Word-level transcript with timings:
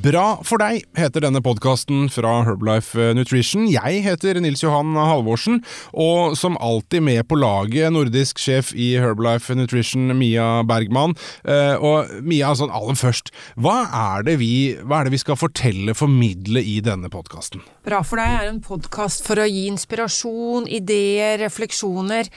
Bra 0.00 0.38
for 0.46 0.62
deg 0.62 0.86
heter 0.96 1.20
denne 1.26 1.42
podkasten 1.44 2.06
fra 2.08 2.30
Herbalife 2.46 3.10
Nutrition. 3.18 3.66
Jeg 3.68 3.98
heter 4.06 4.38
Nils 4.40 4.62
Johan 4.62 4.94
Halvorsen, 4.96 5.58
og 5.92 6.38
som 6.40 6.56
alltid 6.62 7.04
med 7.04 7.26
på 7.28 7.36
laget, 7.36 7.90
nordisk 7.92 8.40
sjef 8.40 8.70
i 8.72 8.94
Herbalife 9.02 9.52
Nutrition, 9.58 10.08
Mia 10.16 10.62
Bergman. 10.64 11.12
Eh, 11.44 11.74
og 11.76 12.14
Mia, 12.24 12.54
sånn 12.56 12.72
aller 12.72 12.96
først, 12.96 13.28
hva 13.60 13.76
er, 13.90 14.24
det 14.30 14.38
vi, 14.40 14.50
hva 14.80 15.02
er 15.02 15.10
det 15.10 15.16
vi 15.18 15.22
skal 15.26 15.36
fortelle, 15.40 15.92
formidle 15.98 16.64
i 16.64 16.78
denne 16.86 17.12
podkasten? 17.12 17.60
Bra 17.84 18.00
for 18.06 18.22
deg 18.22 18.38
er 18.38 18.48
en 18.54 18.64
podkast 18.64 19.26
for 19.28 19.42
å 19.42 19.48
gi 19.50 19.66
inspirasjon, 19.68 20.70
ideer, 20.80 21.36
refleksjoner. 21.44 22.30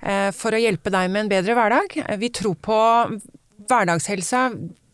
eh, 0.00 0.30
For 0.32 0.56
å 0.56 0.62
hjelpe 0.62 0.88
deg 0.94 1.10
med 1.12 1.26
en 1.26 1.34
bedre 1.36 1.58
hverdag. 1.58 2.00
Vi 2.16 2.32
tror 2.32 2.56
på 2.64 2.80
hverdagshelsa 3.68 4.48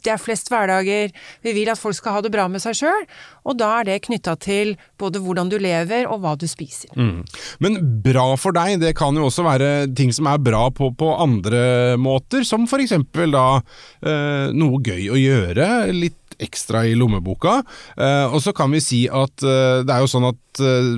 det 0.06 0.14
er 0.14 0.22
flest 0.22 0.50
hverdager, 0.52 1.12
vi 1.44 1.54
vil 1.56 1.70
at 1.72 1.80
folk 1.80 1.98
skal 1.98 2.16
ha 2.16 2.24
det 2.24 2.32
bra 2.34 2.46
med 2.50 2.62
seg 2.62 2.78
sjøl, 2.80 3.06
og 3.46 3.58
da 3.60 3.72
er 3.80 3.90
det 3.90 4.00
knytta 4.06 4.36
til 4.42 4.74
både 5.00 5.22
hvordan 5.22 5.50
du 5.52 5.58
lever 5.62 6.08
og 6.10 6.22
hva 6.24 6.36
du 6.38 6.46
spiser. 6.50 6.92
Mm. 6.96 7.24
Men 7.64 7.80
bra 8.04 8.28
for 8.40 8.56
deg, 8.56 8.78
det 8.82 8.94
kan 8.98 9.16
jo 9.18 9.28
også 9.28 9.46
være 9.46 9.72
ting 9.96 10.14
som 10.14 10.30
er 10.30 10.42
bra 10.42 10.66
på, 10.74 10.92
på 10.96 11.12
andre 11.22 11.96
måter, 12.00 12.46
som 12.46 12.68
for 12.70 12.82
eksempel 12.82 13.34
da 13.34 13.48
eh, 13.58 14.54
noe 14.54 14.82
gøy 14.84 15.10
å 15.10 15.20
gjøre, 15.20 15.68
litt 15.96 16.22
ekstra 16.42 16.84
i 16.86 16.94
lommeboka. 16.98 17.60
Eh, 17.96 18.34
og 18.34 18.42
så 18.44 18.52
kan 18.56 18.72
vi 18.74 18.82
si 18.84 19.04
at 19.08 19.44
eh, 19.44 19.82
det 19.86 19.94
er 19.94 20.02
jo 20.04 20.10
sånn 20.10 20.28
at 20.28 20.60
eh, 20.60 20.92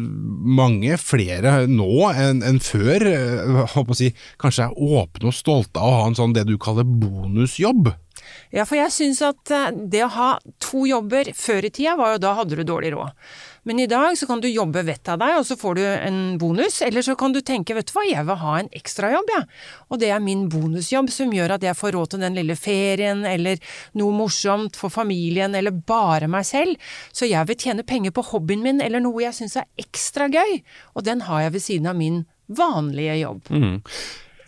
mange 0.59 0.99
flere 1.01 1.61
nå 1.71 2.09
enn 2.11 2.43
en 2.47 2.61
før, 2.63 3.07
eh, 3.13 3.95
si, 3.99 4.13
kanskje 4.41 4.69
er 4.69 4.75
åpne 4.75 5.31
og 5.31 5.37
stolte 5.37 5.83
av 5.83 5.89
å 5.93 6.03
ha 6.03 6.11
en 6.11 6.19
sånn 6.19 6.37
det 6.37 6.49
du 6.49 6.57
kaller 6.61 6.87
bonusjobb. 6.89 7.93
Ja, 8.55 8.65
for 8.65 8.79
jeg 8.79 8.93
syns 8.95 9.21
at 9.25 9.53
eh, 9.53 9.71
det 9.93 10.05
å 10.07 10.13
ha 10.15 10.31
to 10.63 10.87
jobber 10.89 11.29
før 11.37 11.69
i 11.69 11.71
tida, 11.75 11.97
var 11.99 12.15
jo 12.15 12.23
da 12.23 12.35
hadde 12.39 12.57
du 12.59 12.65
dårlig 12.67 12.95
råd. 12.95 13.13
Men 13.69 13.83
i 13.83 13.89
dag 13.91 14.15
så 14.17 14.25
kan 14.27 14.41
du 14.41 14.47
jobbe 14.49 14.81
vettet 14.87 15.11
av 15.13 15.19
deg, 15.21 15.35
og 15.37 15.45
så 15.45 15.57
får 15.61 15.75
du 15.77 15.83
en 15.85 16.21
bonus. 16.41 16.79
Eller 16.87 17.05
så 17.05 17.13
kan 17.21 17.35
du 17.35 17.43
tenke, 17.45 17.75
vet 17.77 17.91
du 17.91 17.93
hva, 17.93 18.05
jeg 18.09 18.25
vil 18.25 18.39
ha 18.41 18.55
en 18.63 18.71
ekstrajobb, 18.79 19.33
jeg. 19.35 19.45
Ja. 19.45 19.75
Og 19.93 20.01
det 20.01 20.09
er 20.15 20.23
min 20.25 20.47
bonusjobb 20.49 21.11
som 21.13 21.35
gjør 21.37 21.59
at 21.59 21.67
jeg 21.67 21.77
får 21.77 21.93
råd 21.97 22.15
til 22.15 22.25
den 22.25 22.39
lille 22.39 22.57
ferien, 22.57 23.27
eller 23.29 23.61
noe 24.01 24.15
morsomt 24.17 24.79
for 24.81 24.95
familien, 24.95 25.53
eller 25.59 25.77
bare 25.77 26.31
meg 26.33 26.49
selv. 26.49 26.89
Så 27.13 27.29
jeg 27.29 27.45
vil 27.51 27.61
tjene 27.61 27.85
penger 27.85 28.15
på 28.17 28.25
hobbyen 28.31 28.65
min, 28.65 28.81
eller 28.85 29.05
noe 29.05 29.27
jeg 29.27 29.37
syns 29.37 29.59
er 29.61 29.69
ekstra 29.85 30.31
gøy. 30.33 30.63
Og 30.97 31.05
den 31.05 31.27
har 31.29 31.45
jeg 31.45 31.59
ved 31.59 31.67
siden 31.67 31.93
av 31.93 32.01
min 32.01 32.23
vanlige 32.49 33.21
jobb. 33.21 33.53
Mm. 33.53 33.77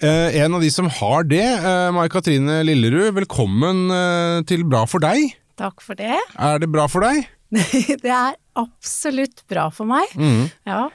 Eh, 0.01 0.37
en 0.41 0.55
av 0.55 0.63
de 0.65 0.71
som 0.73 0.87
har 0.89 1.25
det, 1.29 1.45
eh, 1.45 1.91
Mai 1.93 2.09
Katrine 2.09 2.63
Lillerud, 2.65 3.13
velkommen 3.19 3.91
eh, 3.93 4.39
til 4.49 4.65
Bra 4.65 4.87
for 4.89 5.03
deg. 5.05 5.35
Takk 5.61 5.83
for 5.85 5.99
det. 5.99 6.17
Er 6.41 6.63
det 6.63 6.71
bra 6.73 6.87
for 6.89 7.05
deg? 7.05 7.27
det 7.53 8.09
er 8.09 8.39
absolutt 8.57 9.43
bra 9.51 9.67
for 9.69 9.85
meg. 9.91 10.09
Mm. 10.17 10.47
Ja. 10.65 10.87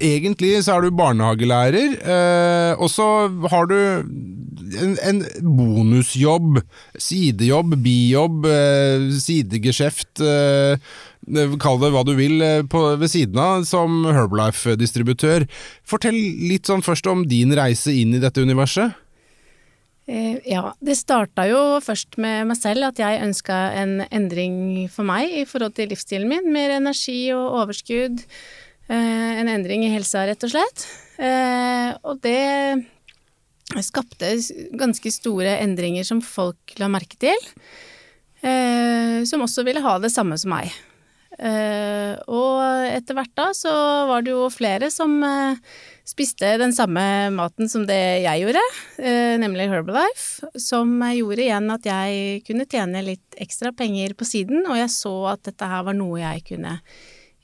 Egentlig 0.00 0.54
så 0.64 0.78
er 0.78 0.86
du 0.86 0.96
barnehagelærer, 0.96 1.98
eh, 2.00 2.80
og 2.80 2.88
så 2.88 3.28
har 3.52 3.68
du 3.68 3.76
en, 4.78 4.96
en, 5.02 5.22
bonusjobb, 5.56 6.60
sidejobb, 7.00 7.76
bijobb, 7.84 8.46
eh, 8.48 9.08
sidegeskjeft. 9.22 10.22
Eh, 10.22 10.92
Kall 11.62 11.78
det 11.78 11.92
hva 11.94 12.02
du 12.02 12.16
vil 12.18 12.42
eh, 12.42 12.64
på, 12.66 12.80
ved 12.98 13.10
siden 13.12 13.38
av, 13.38 13.62
som 13.68 14.02
Herbalife-distributør. 14.08 15.46
Fortell 15.86 16.18
litt 16.18 16.66
sånn 16.66 16.82
først 16.82 17.06
om 17.10 17.22
din 17.30 17.54
reise 17.54 17.94
inn 17.94 18.16
i 18.16 18.22
dette 18.22 18.42
universet. 18.42 18.98
Eh, 20.10 20.40
ja, 20.50 20.72
det 20.82 20.96
starta 20.98 21.46
jo 21.46 21.78
først 21.84 22.18
med 22.18 22.48
meg 22.50 22.58
selv, 22.58 22.88
at 22.90 22.98
jeg 22.98 23.22
ønska 23.22 23.60
en 23.78 24.00
endring 24.10 24.88
for 24.90 25.06
meg 25.06 25.30
i 25.44 25.46
forhold 25.46 25.76
til 25.78 25.92
livsstilen 25.94 26.26
min. 26.32 26.50
Mer 26.54 26.74
energi 26.80 27.30
og 27.36 27.62
overskudd. 27.62 28.24
Eh, 28.90 29.30
en 29.38 29.52
endring 29.52 29.86
i 29.86 29.92
helsa, 29.94 30.26
rett 30.26 30.42
og 30.42 30.56
slett. 30.56 30.88
Og 32.02 32.18
det 32.24 32.82
skapte 33.80 34.34
ganske 34.78 35.12
store 35.14 35.56
endringer 35.62 36.04
som 36.04 36.20
folk 36.24 36.76
la 36.82 36.90
merke 36.92 37.16
til. 37.20 37.50
Som 38.42 39.44
også 39.44 39.62
ville 39.62 39.84
ha 39.84 39.92
det 40.02 40.10
samme 40.10 40.34
som 40.40 40.50
meg. 40.50 40.72
Eh, 41.40 42.12
og 42.28 42.60
etter 42.92 43.16
hvert 43.16 43.32
da 43.38 43.48
så 43.56 43.72
var 44.10 44.24
det 44.24 44.34
jo 44.34 44.50
flere 44.52 44.90
som 44.92 45.14
eh, 45.24 45.56
spiste 46.04 46.50
den 46.60 46.74
samme 46.76 47.04
maten 47.32 47.70
som 47.72 47.86
det 47.88 48.24
jeg 48.24 48.42
gjorde, 48.42 48.62
uh, 48.98 49.34
nemlig 49.40 49.68
Herbalife, 49.70 50.50
som 50.60 50.90
gjorde 51.14 51.44
igjen 51.44 51.70
at 51.72 51.86
jeg 51.86 52.42
kunne 52.46 52.66
tjene 52.66 53.04
litt 53.06 53.38
ekstra 53.40 53.70
penger 53.76 54.16
på 54.18 54.26
siden, 54.28 54.66
og 54.66 54.76
jeg 54.80 54.90
så 54.92 55.14
at 55.32 55.44
dette 55.46 55.70
her 55.70 55.86
var 55.86 55.96
noe 55.96 56.18
jeg 56.20 56.42
kunne 56.50 56.74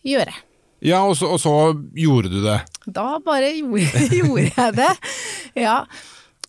gjøre. 0.06 0.34
Ja, 0.84 1.04
og 1.06 1.16
så, 1.18 1.30
og 1.34 1.40
så 1.42 1.54
gjorde 1.96 2.34
du 2.34 2.40
det? 2.44 2.58
Da 2.86 3.06
bare 3.24 3.54
gjorde, 3.54 4.04
gjorde 4.20 4.50
jeg 4.50 4.76
det, 4.82 4.92
ja. 5.64 5.80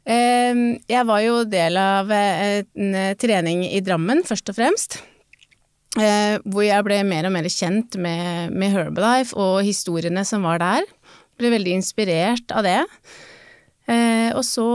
Jeg 0.09 1.05
var 1.05 1.21
jo 1.21 1.43
del 1.45 1.77
av 1.77 2.09
en 2.09 2.95
trening 3.21 3.61
i 3.67 3.81
Drammen, 3.85 4.23
først 4.25 4.49
og 4.49 4.57
fremst. 4.57 4.97
Eh, 5.97 6.37
hvor 6.45 6.61
jeg 6.61 6.85
ble 6.85 6.99
mer 7.07 7.25
og 7.25 7.33
mer 7.33 7.47
kjent 7.49 7.97
med, 7.97 8.53
med, 8.53 8.75
Herbalife 8.75 9.33
og 9.39 9.63
historiene 9.65 10.21
som 10.27 10.45
var 10.45 10.61
der. 10.61 10.85
Ble 11.39 11.49
veldig 11.55 11.79
inspirert 11.79 12.53
av 12.53 12.67
det. 12.67 12.77
Eh, 13.89 14.29
og 14.37 14.43
så 14.45 14.67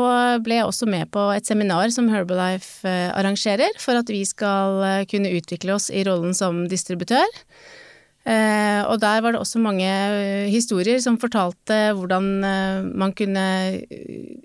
ble 0.43 0.59
jeg 0.59 0.67
også 0.67 0.89
med 0.91 1.07
på 1.15 1.29
et 1.37 1.47
seminar 1.47 1.93
som 1.95 2.11
Herbalife 2.11 2.83
eh, 2.89 3.13
arrangerer, 3.15 3.79
for 3.79 4.01
at 4.01 4.11
vi 4.11 4.25
skal 4.27 4.81
eh, 4.83 5.05
kunne 5.11 5.31
utvikle 5.39 5.77
oss 5.77 5.87
i 5.95 6.03
rollen 6.09 6.35
som 6.35 6.65
distributør. 6.71 7.31
Eh, 8.25 8.81
og 8.89 8.97
der 9.03 9.21
var 9.21 9.35
det 9.35 9.41
også 9.43 9.61
mange 9.61 9.85
eh, 9.85 10.47
historier 10.49 10.97
som 11.05 11.19
fortalte 11.21 11.93
hvordan 11.93 12.31
man 12.97 13.13
kunne 13.13 13.45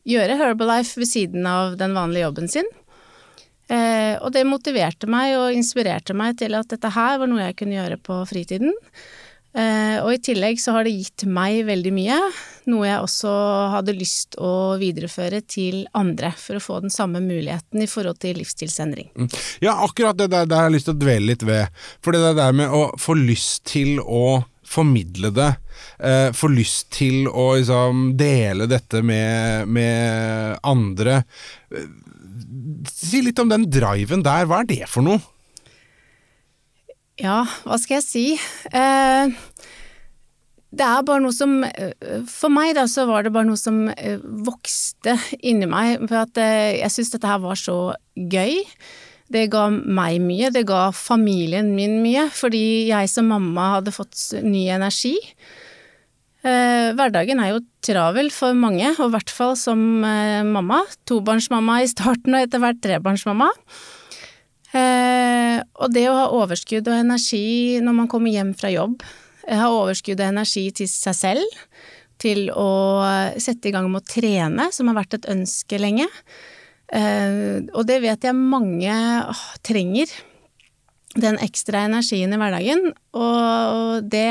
gjøre 0.04 0.36
Herbalife 0.42 1.00
ved 1.00 1.08
siden 1.08 1.48
av 1.48 1.78
den 1.80 1.96
vanlige 1.96 2.28
jobben 2.28 2.52
sin. 2.52 2.68
Eh, 3.70 4.18
og 4.18 4.34
det 4.34 4.48
motiverte 4.50 5.08
meg 5.10 5.36
og 5.38 5.54
inspirerte 5.54 6.16
meg 6.18 6.40
til 6.42 6.58
at 6.58 6.72
dette 6.72 6.90
her 6.96 7.20
var 7.22 7.30
noe 7.30 7.44
jeg 7.44 7.58
kunne 7.60 7.78
gjøre 7.78 8.00
på 8.02 8.18
fritiden. 8.30 8.74
Eh, 9.50 9.98
og 10.04 10.12
i 10.14 10.20
tillegg 10.22 10.60
så 10.62 10.76
har 10.76 10.86
det 10.86 10.94
gitt 10.94 11.26
meg 11.26 11.64
veldig 11.66 11.92
mye, 11.96 12.18
noe 12.70 12.86
jeg 12.86 13.02
også 13.02 13.32
hadde 13.74 13.96
lyst 13.98 14.38
å 14.38 14.78
videreføre 14.78 15.42
til 15.50 15.88
andre, 15.98 16.30
for 16.38 16.60
å 16.60 16.62
få 16.64 16.78
den 16.84 16.94
samme 16.94 17.22
muligheten 17.24 17.82
i 17.82 17.90
forhold 17.90 18.22
til 18.22 18.38
livsstilsendring. 18.38 19.10
Mm. 19.18 19.32
Ja, 19.66 19.80
akkurat 19.88 20.20
det 20.20 20.30
der, 20.36 20.46
der 20.46 20.62
har 20.62 20.70
jeg 20.70 20.78
lyst 20.78 20.90
til 20.92 20.98
å 21.00 21.02
dvele 21.02 21.32
litt 21.32 21.48
ved. 21.50 21.82
For 22.06 22.14
det 22.14 22.36
der 22.38 22.54
med 22.62 22.76
å 22.78 22.86
få 23.02 23.18
lyst 23.18 23.66
til 23.72 23.98
å 24.06 24.44
formidle 24.70 25.32
det, 25.34 25.50
eh, 25.98 26.30
få 26.38 26.52
lyst 26.54 26.92
til 26.94 27.26
å 27.26 27.56
liksom, 27.58 28.12
dele 28.20 28.70
dette 28.70 29.02
med, 29.02 29.66
med 29.68 30.60
andre 30.62 31.24
Si 32.90 33.20
litt 33.22 33.38
om 33.42 33.50
den 33.52 33.66
driven 33.70 34.24
der, 34.26 34.48
hva 34.50 34.62
er 34.64 34.70
det 34.70 34.86
for 34.90 35.06
noe? 35.06 35.20
Ja, 37.20 37.44
hva 37.68 37.78
skal 37.82 38.00
jeg 38.00 38.06
si? 38.08 38.26
Eh, 38.72 39.38
det 40.70 40.86
er 40.86 41.06
bare 41.06 41.22
noe 41.24 41.34
som 41.34 41.64
eh, 41.66 41.94
For 42.30 42.54
meg, 42.54 42.76
da, 42.78 42.86
så 42.90 43.08
var 43.10 43.26
det 43.26 43.34
bare 43.34 43.50
noe 43.50 43.60
som 43.60 43.88
eh, 43.96 44.22
vokste 44.22 45.16
inni 45.42 45.70
meg. 45.70 46.06
For 46.06 46.22
at 46.24 46.42
eh, 46.42 46.80
jeg 46.84 46.94
syns 46.94 47.14
dette 47.16 47.30
her 47.30 47.42
var 47.42 47.58
så 47.58 47.78
gøy. 48.16 48.62
Det 49.30 49.48
ga 49.54 49.68
meg 49.70 50.20
mye, 50.26 50.52
det 50.54 50.66
ga 50.70 50.90
familien 50.96 51.74
min 51.78 52.00
mye, 52.02 52.28
fordi 52.34 52.90
jeg 52.90 53.10
som 53.12 53.30
mamma 53.30 53.76
hadde 53.76 53.94
fått 53.94 54.18
ny 54.42 54.64
energi. 54.74 55.20
Hverdagen 56.42 57.42
er 57.44 57.52
jo 57.52 57.60
travel 57.84 58.32
for 58.34 58.56
mange, 58.58 58.88
og 58.96 59.12
i 59.12 59.14
hvert 59.14 59.30
fall 59.30 59.54
som 59.60 59.78
mamma. 60.02 60.80
Tobarnsmamma 61.06 61.82
i 61.84 61.92
starten 61.92 62.34
og 62.34 62.48
etter 62.48 62.64
hvert 62.64 62.82
trebarnsmamma. 62.82 63.52
Eh, 64.78 65.58
og 65.82 65.94
det 65.96 66.06
å 66.10 66.18
ha 66.18 66.28
overskudd 66.38 66.88
og 66.92 67.00
energi 67.00 67.80
når 67.82 67.98
man 68.04 68.12
kommer 68.12 68.34
hjem 68.34 68.54
fra 68.58 68.72
jobb, 68.74 69.02
ha 69.50 69.72
overskudd 69.74 70.20
og 70.20 70.30
energi 70.30 70.68
til 70.78 70.90
seg 70.92 71.18
selv, 71.18 71.60
til 72.22 72.50
å 72.52 72.70
sette 73.40 73.70
i 73.70 73.74
gang 73.74 73.88
med 73.90 74.04
å 74.04 74.10
trene, 74.12 74.68
som 74.76 74.92
har 74.92 75.00
vært 75.00 75.16
et 75.18 75.30
ønske 75.32 75.80
lenge. 75.80 76.06
Og 76.92 77.86
det 77.88 78.00
vet 78.04 78.28
jeg 78.28 78.36
mange 78.36 78.92
åh, 78.92 79.46
trenger 79.66 80.12
den 81.18 81.40
ekstra 81.42 81.86
energien 81.88 82.34
i 82.34 82.38
hverdagen, 82.38 82.92
og 83.18 84.06
det 84.12 84.30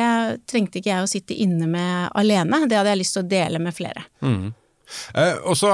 trengte 0.51 0.79
ikke 0.79 0.93
jeg 0.93 1.05
å 1.05 1.11
sitte 1.11 1.35
inne 1.35 1.67
med 1.71 2.13
alene, 2.19 2.63
det 2.71 2.79
hadde 2.79 2.93
jeg 2.93 3.01
lyst 3.01 3.17
til 3.17 3.25
å 3.25 3.31
dele 3.33 3.63
med 3.63 3.75
flere. 3.75 4.05
Mm. 4.23 4.53
Eh, 5.15 5.37
og 5.45 5.57
så, 5.59 5.71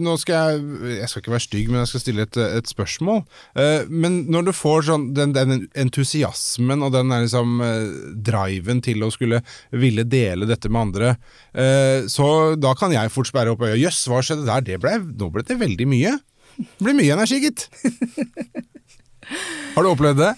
nå 0.00 0.16
skal 0.20 0.34
jeg 0.34 0.54
Jeg 1.00 1.08
skal 1.08 1.22
ikke 1.22 1.34
være 1.34 1.44
stygg, 1.44 1.70
men 1.70 1.82
jeg 1.82 1.90
skal 1.92 2.04
stille 2.04 2.26
et, 2.26 2.36
et 2.60 2.70
spørsmål. 2.70 3.22
Eh, 3.58 3.88
men 3.88 4.12
når 4.32 4.48
du 4.48 4.52
får 4.56 4.88
sånn 4.90 5.04
den, 5.16 5.34
den 5.36 5.66
entusiasmen 5.78 6.84
og 6.86 6.94
den 6.96 7.14
liksom, 7.14 7.48
eh, 7.64 7.86
driven 8.30 8.82
til 8.84 9.06
å 9.06 9.12
skulle 9.14 9.42
ville 9.70 10.04
dele 10.08 10.48
dette 10.48 10.70
med 10.72 10.88
andre, 10.88 11.14
eh, 11.54 12.08
så 12.10 12.56
da 12.60 12.74
kan 12.78 12.92
jeg 12.94 13.12
fort 13.14 13.30
sperre 13.30 13.54
opp 13.54 13.64
øya. 13.64 13.78
Jøss, 13.80 14.02
hva 14.10 14.20
skjedde 14.24 14.48
der? 14.48 14.66
Det 14.66 14.80
ble, 14.82 14.98
nå 15.00 15.30
ble 15.32 15.46
det 15.46 15.60
veldig 15.60 15.88
mye. 15.90 16.12
Det 16.60 16.84
blir 16.84 16.98
mye 16.98 17.16
energi, 17.16 17.40
gitt. 17.46 17.68
Har 19.74 19.84
du 19.84 19.92
opplevd 19.92 20.20
det? 20.20 20.32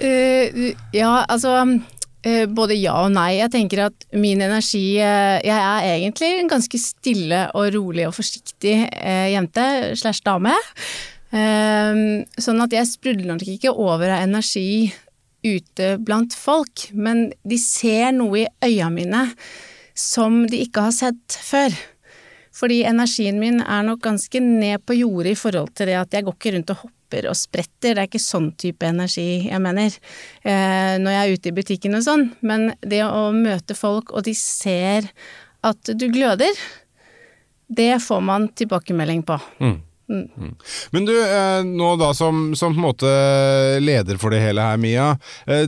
Uh, 0.00 0.70
ja, 0.96 1.10
altså 1.28 1.52
både 2.52 2.76
ja 2.76 2.98
og 3.04 3.14
nei. 3.14 3.38
Jeg 3.38 3.52
tenker 3.54 3.86
at 3.86 4.04
min 4.12 4.42
energi 4.44 4.98
uh, 5.00 5.38
Jeg 5.40 5.56
er 5.56 5.86
egentlig 5.94 6.28
en 6.36 6.50
ganske 6.50 6.80
stille 6.82 7.46
og 7.56 7.70
rolig 7.76 8.04
og 8.08 8.16
forsiktig 8.18 8.74
jente 9.32 9.66
slash 9.96 10.24
dame. 10.26 10.56
sånn 11.30 12.64
at 12.64 12.72
jeg 12.74 12.88
sprudler 12.90 13.28
nok 13.30 13.44
ikke 13.46 13.70
over 13.70 14.10
av 14.10 14.24
energi 14.24 14.90
ute 15.46 15.94
blant 16.02 16.34
folk, 16.34 16.88
men 16.92 17.30
de 17.46 17.58
ser 17.60 18.10
noe 18.16 18.42
i 18.42 18.48
øya 18.66 18.90
mine 18.92 19.28
som 19.94 20.42
de 20.50 20.62
ikke 20.64 20.88
har 20.88 20.96
sett 20.96 21.38
før. 21.44 21.74
Fordi 22.56 22.82
energien 22.88 23.38
min 23.40 23.60
er 23.62 23.84
nok 23.86 24.02
ganske 24.04 24.40
ned 24.42 24.82
på 24.84 24.98
jordet 24.98 25.34
i 25.34 25.38
forhold 25.38 25.72
til 25.76 25.90
det 25.90 26.00
at 26.00 26.16
jeg 26.16 26.26
går 26.26 26.36
ikke 26.36 26.54
rundt 26.56 26.74
og 26.74 26.82
hopper 26.84 26.99
og 27.30 27.36
spretter, 27.38 27.94
det 27.94 28.04
er 28.04 28.08
ikke 28.08 28.22
sånn 28.22 28.50
type 28.60 28.86
energi 28.86 29.48
jeg 29.48 29.60
mener 29.62 29.90
eh, 29.90 30.96
når 31.02 31.14
jeg 31.14 31.20
er 31.20 31.34
ute 31.34 31.50
i 31.50 31.56
butikken 31.56 31.98
og 31.98 32.06
sånn, 32.06 32.26
men 32.46 32.70
det 32.80 33.02
å 33.06 33.30
møte 33.34 33.76
folk 33.78 34.14
og 34.14 34.26
de 34.28 34.34
ser 34.38 35.10
at 35.66 35.92
du 35.92 36.06
gløder, 36.12 36.54
det 37.70 37.92
får 38.02 38.22
man 38.24 38.48
tilbakemelding 38.56 39.22
på. 39.26 39.36
Mm. 39.60 39.78
Mm. 40.10 40.54
Men 40.90 41.04
du, 41.06 41.14
eh, 41.22 41.64
nå 41.64 41.92
da 41.96 42.10
som, 42.14 42.50
som, 42.58 42.74
på 42.74 42.80
en 42.80 42.86
måte 42.88 43.10
leder 43.80 44.18
for 44.18 44.34
det 44.34 44.42
hele 44.42 44.64
her, 44.64 44.80
Mia. 44.80 45.12
Eh, 45.46 45.66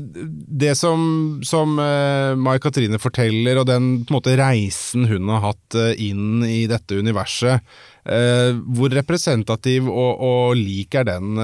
det 0.63 0.75
som, 0.79 1.41
som 1.47 1.79
eh, 1.79 2.35
Mai 2.35 2.59
Katrine 2.63 2.99
forteller, 3.03 3.61
og 3.61 3.69
den 3.71 3.93
på 4.03 4.11
en 4.13 4.19
måte 4.19 4.37
reisen 4.41 5.07
hun 5.11 5.31
har 5.31 5.47
hatt 5.53 5.79
inn 5.97 6.43
i 6.47 6.65
dette 6.71 6.99
universet, 6.99 7.63
hvor 8.03 8.91
representativ 8.91 9.87
og, 9.87 10.23
og 10.27 10.57
lik 10.59 10.97
er 10.99 11.05
den 11.07 11.37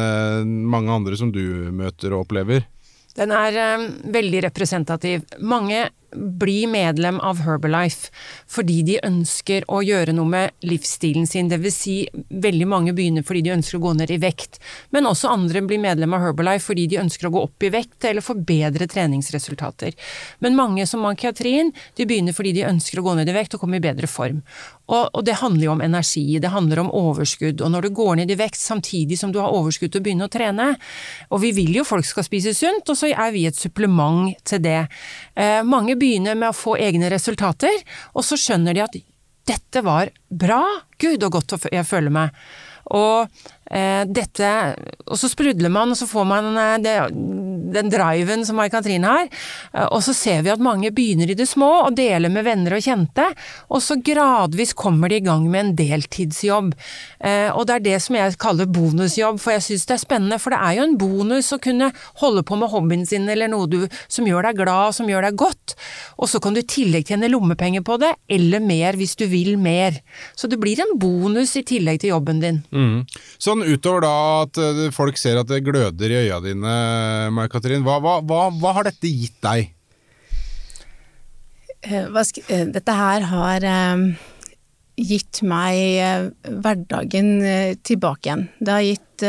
mange 0.66 0.90
andre 0.90 1.14
som 1.14 1.30
du 1.30 1.70
møter 1.70 2.10
og 2.10 2.24
opplever? 2.24 2.64
Den 3.14 3.30
er 3.30 3.84
veldig 4.10 4.40
representativ. 4.48 5.22
Mange 5.38 5.84
bli 6.12 6.66
medlem 6.70 7.20
av 7.20 7.42
Herbalife 7.44 8.12
fordi 8.48 8.80
de 8.86 8.98
ønsker 9.04 9.66
å 9.68 9.80
gjøre 9.84 10.14
noe 10.16 10.28
med 10.28 10.66
livsstilen 10.66 11.26
sin, 11.28 11.50
dvs. 11.50 11.78
Si, 11.78 11.96
veldig 12.28 12.66
mange 12.68 12.94
begynner 12.96 13.22
fordi 13.26 13.44
de 13.46 13.54
ønsker 13.54 13.78
å 13.78 13.82
gå 13.84 13.92
ned 13.98 14.10
i 14.10 14.18
vekt, 14.22 14.58
men 14.94 15.06
også 15.06 15.30
andre 15.30 15.62
blir 15.66 15.80
medlem 15.82 16.16
av 16.16 16.24
Herbalife 16.24 16.70
fordi 16.70 16.88
de 16.90 17.00
ønsker 17.02 17.28
å 17.28 17.34
gå 17.34 17.44
opp 17.48 17.66
i 17.66 17.72
vekt 17.74 18.08
eller 18.08 18.24
få 18.24 18.38
bedre 18.48 18.88
treningsresultater. 18.90 19.94
Men 20.44 20.58
mange 20.58 20.86
som 20.88 21.04
Ann-Katrin, 21.06 21.72
de 21.98 22.08
begynner 22.08 22.36
fordi 22.36 22.56
de 22.56 22.66
ønsker 22.68 23.00
å 23.00 23.06
gå 23.06 23.14
ned 23.18 23.30
i 23.30 23.36
vekt 23.36 23.56
og 23.56 23.62
komme 23.62 23.78
i 23.78 23.84
bedre 23.84 24.10
form. 24.10 24.42
Og, 24.88 25.10
og, 25.12 25.20
det 25.28 25.36
handler 25.42 25.66
jo 25.66 25.72
om 25.74 25.82
energi, 25.84 26.24
det 26.40 26.48
handler 26.52 26.80
om 26.80 26.90
overskudd, 26.96 27.60
og 27.60 27.72
når 27.74 27.88
du 27.88 27.96
går 27.98 28.14
ned 28.22 28.30
i 28.32 28.38
vekt 28.40 28.60
samtidig 28.60 29.18
som 29.20 29.34
du 29.34 29.40
har 29.42 29.52
overskudd 29.52 29.92
til 29.92 30.00
å 30.00 30.06
begynne 30.06 30.28
å 30.28 30.32
trene, 30.32 30.70
og 31.28 31.42
vi 31.42 31.52
vil 31.56 31.74
jo 31.76 31.84
folk 31.84 32.08
skal 32.08 32.24
spise 32.24 32.54
sunt, 32.56 32.88
og 32.88 32.96
så 32.96 33.10
er 33.12 33.34
vi 33.34 33.44
et 33.48 33.58
supplement 33.58 34.32
til 34.48 34.62
det. 34.64 34.80
Eh, 35.36 35.60
mange 35.68 35.97
begynner 36.00 36.38
med 36.38 36.52
å 36.52 36.56
få 36.56 36.76
egne 36.80 37.10
resultater, 37.12 37.74
og 38.14 38.26
så 38.26 38.38
skjønner 38.40 38.76
de 38.76 38.84
at 38.84 38.98
dette 39.48 39.82
var 39.84 40.10
bra, 40.28 40.62
gud 41.00 41.24
og 41.24 41.38
godt 41.38 41.56
jeg 41.72 41.86
føler 41.88 42.12
meg. 42.12 42.42
Og 42.96 43.28
dette 43.68 44.50
Og 45.08 45.18
så 45.20 45.28
sprudler 45.28 45.68
man, 45.72 45.92
og 45.92 45.98
så 45.98 46.06
får 46.08 46.24
man 46.28 46.56
eh, 46.56 46.76
det, 46.84 46.94
den 47.72 47.90
driven 47.92 48.44
som 48.46 48.58
Mai-Katrin 48.58 49.04
har. 49.06 49.28
Eh, 49.72 49.86
og 49.86 50.02
så 50.04 50.14
ser 50.16 50.42
vi 50.44 50.52
at 50.52 50.62
mange 50.62 50.90
begynner 50.94 51.30
i 51.30 51.36
det 51.38 51.48
små 51.48 51.70
og 51.86 51.96
deler 51.98 52.32
med 52.32 52.46
venner 52.46 52.76
og 52.76 52.84
kjente, 52.84 53.26
og 53.68 53.82
så 53.84 53.98
gradvis 54.04 54.74
kommer 54.78 55.12
de 55.12 55.20
i 55.20 55.24
gang 55.24 55.46
med 55.50 55.60
en 55.60 55.74
deltidsjobb. 55.78 56.74
Eh, 57.20 57.48
og 57.52 57.66
det 57.68 57.78
er 57.78 57.86
det 57.86 57.98
som 58.04 58.18
jeg 58.18 58.38
kaller 58.40 58.70
bonusjobb, 58.72 59.40
for 59.42 59.56
jeg 59.56 59.66
syns 59.68 59.86
det 59.88 59.96
er 59.98 60.04
spennende. 60.04 60.40
For 60.42 60.54
det 60.54 60.60
er 60.62 60.78
jo 60.78 60.86
en 60.88 60.98
bonus 61.00 61.52
å 61.54 61.60
kunne 61.62 61.90
holde 62.22 62.44
på 62.46 62.58
med 62.60 62.72
hobbyen 62.72 63.06
sin 63.08 63.28
eller 63.28 63.50
noe 63.52 63.68
du, 63.70 63.80
som 64.08 64.28
gjør 64.28 64.50
deg 64.50 64.62
glad, 64.62 64.96
som 64.96 65.08
gjør 65.10 65.28
deg 65.28 65.40
godt. 65.40 65.76
Og 66.18 66.30
så 66.30 66.40
kan 66.42 66.56
du 66.56 66.62
i 66.62 66.68
tillegg 66.68 67.08
tjene 67.08 67.30
lommepenger 67.30 67.84
på 67.86 67.98
det, 68.02 68.14
eller 68.38 68.62
mer 68.64 68.98
hvis 68.98 69.16
du 69.18 69.26
vil 69.30 69.56
mer. 69.60 70.00
Så 70.38 70.50
det 70.50 70.60
blir 70.60 70.80
en 70.82 70.96
bonus 71.00 71.56
i 71.58 71.64
tillegg 71.66 72.02
til 72.02 72.14
jobben 72.14 72.42
din. 72.42 72.62
Mm. 72.72 73.04
Sånn 73.58 73.74
utover 73.74 74.04
da 74.04 74.14
at 74.44 74.58
eh, 74.62 74.84
folk 74.94 75.18
ser 75.18 75.40
at 75.40 75.48
det 75.50 75.64
gløder 75.66 76.12
i 76.12 76.18
øya 76.22 76.38
dine, 76.44 76.74
Mai 77.34 77.48
Katrin, 77.50 77.82
hva, 77.82 77.96
hva, 77.98 78.20
hva, 78.22 78.44
hva, 78.54 78.74
har 78.76 78.86
dette 78.86 79.10
gitt 79.10 79.34
deg? 79.42 79.72
Eh, 81.82 82.06
eh, 82.06 82.64
dette 82.70 82.94
her 82.94 83.26
har 83.32 83.66
gitt 84.98 85.42
meg 85.42 86.30
hverdagen 86.46 87.34
tilbake 87.82 88.28
igjen. 88.30 88.46
Det 88.62 88.76
har 88.76 88.86
gitt 88.86 89.26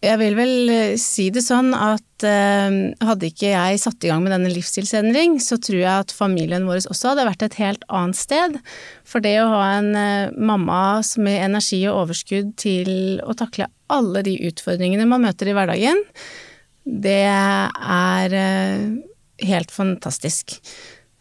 jeg 0.00 0.16
vil 0.20 0.36
vel 0.38 0.70
eh, 0.72 0.94
si 1.00 1.26
det 1.32 1.42
sånn 1.44 1.74
at 1.76 2.24
eh, 2.24 2.76
hadde 3.04 3.28
ikke 3.28 3.50
jeg 3.52 3.80
satt 3.82 4.06
i 4.06 4.10
gang 4.10 4.22
med 4.24 4.32
denne 4.32 4.52
livsstilsendring, 4.52 5.36
så 5.44 5.58
tror 5.60 5.78
jeg 5.78 6.04
at 6.06 6.14
familien 6.16 6.64
vår 6.68 6.86
også 6.86 7.12
hadde 7.12 7.26
vært 7.28 7.44
et 7.44 7.58
helt 7.60 7.84
annet 7.92 8.16
sted. 8.16 8.56
For 9.04 9.20
det 9.24 9.36
å 9.42 9.50
ha 9.52 9.66
en 9.76 9.90
eh, 9.98 10.32
mamma 10.36 11.02
med 11.20 11.44
energi 11.50 11.82
og 11.90 12.06
overskudd 12.06 12.54
til 12.60 13.20
å 13.20 13.36
takle 13.36 13.68
alle 13.92 14.24
de 14.24 14.38
utfordringene 14.48 15.08
man 15.10 15.26
møter 15.26 15.50
i 15.50 15.56
hverdagen, 15.56 16.00
det 16.88 17.22
er 17.28 18.40
eh, 18.40 18.88
helt 19.52 19.74
fantastisk. 19.74 20.56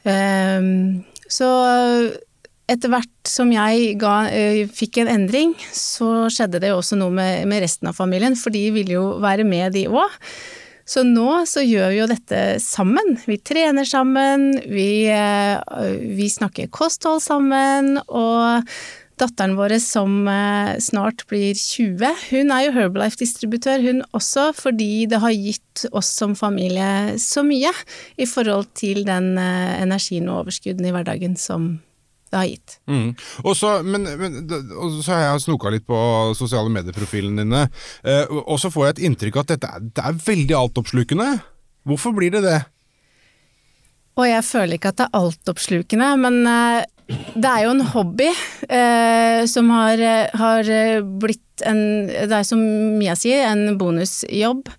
Eh, 0.07 0.71
så 1.29 1.51
etter 2.69 2.91
hvert 2.93 3.29
som 3.29 3.51
jeg 3.53 3.95
ga, 4.01 4.15
uh, 4.29 4.61
fikk 4.75 5.01
en 5.03 5.11
endring, 5.11 5.55
så 5.75 6.27
skjedde 6.33 6.61
det 6.61 6.71
jo 6.71 6.79
også 6.81 6.99
noe 6.99 7.13
med, 7.13 7.47
med, 7.49 7.63
resten 7.65 7.91
av 7.91 7.97
familien, 7.97 8.37
for 8.39 8.53
de 8.53 8.69
ville 8.75 8.97
jo 8.97 9.05
være 9.23 9.47
med, 9.47 9.73
de 9.75 9.87
òg. 9.89 10.17
Så 10.89 11.03
nå 11.05 11.43
så 11.45 11.61
gjør 11.61 11.91
vi 11.91 11.99
jo 11.99 12.07
dette 12.09 12.39
sammen. 12.63 13.19
Vi 13.29 13.37
trener 13.45 13.85
sammen, 13.85 14.55
vi, 14.69 15.09
uh, 15.13 15.59
vi 15.99 16.29
snakker 16.31 16.71
kosthold 16.73 17.21
sammen, 17.25 17.99
og 18.07 18.65
datteren 19.19 19.57
vår 19.57 19.75
som 19.83 20.23
uh, 20.29 20.77
snart 20.81 21.25
blir 21.29 21.57
20, 21.57 22.23
hun 22.31 22.55
er 22.55 22.63
jo 22.67 22.77
Herbalife-distributør 22.77 23.83
hun 23.83 24.01
også, 24.17 24.49
fordi 24.57 25.09
det 25.11 25.19
har 25.21 25.35
gitt 25.35 25.85
oss 25.91 26.13
som 26.21 26.37
familie 26.39 27.19
så 27.21 27.43
mye 27.45 27.73
i 28.17 28.29
forhold 28.29 28.71
til 28.79 29.03
den 29.09 29.35
energien 29.37 30.31
og 30.31 30.45
overskudden 30.45 30.87
i 30.87 30.95
hverdagen 30.95 31.37
som 31.39 31.75
det 32.29 32.37
har 32.37 32.49
gitt. 32.49 32.77
Mm. 32.89 33.07
Og 33.43 33.55
så, 33.57 33.79
men, 33.85 34.05
men, 34.19 34.39
så 35.01 35.13
har 35.13 35.23
jeg 35.25 35.45
snoka 35.47 35.71
litt 35.73 35.87
på 35.89 35.99
sosiale 36.37 36.71
medieprofilene 36.73 37.45
dine, 37.45 37.63
eh, 38.03 38.29
og 38.43 38.57
så 38.61 38.71
får 38.73 38.85
jeg 38.85 38.95
et 38.95 39.05
inntrykk 39.09 39.39
av 39.39 39.47
at 39.47 39.55
dette 39.55 39.71
er, 39.71 39.87
det 39.97 40.05
er 40.11 40.21
veldig 40.27 40.57
altoppslukende. 40.59 41.29
Hvorfor 41.89 42.13
blir 42.17 42.33
det 42.35 42.45
det? 42.45 42.59
Og 44.19 44.27
jeg 44.27 44.45
føler 44.45 44.75
ikke 44.75 44.93
at 44.93 44.99
det 44.99 45.07
er 45.07 45.21
altoppslukende, 45.21 46.09
men 46.21 46.41
eh, 46.49 46.81
det 47.33 47.49
er 47.49 47.63
jo 47.65 47.75
en 47.75 47.85
hobby 47.93 48.27
eh, 48.29 49.45
som 49.49 49.71
har, 49.73 50.01
har, 50.37 50.73
blitt 51.21 51.45
en 51.65 52.07
Det 52.07 52.31
er 52.31 52.45
som 52.47 52.59
Mia 52.95 53.17
sier, 53.19 53.49
en 53.49 53.79
bonusjobb. 53.79 54.69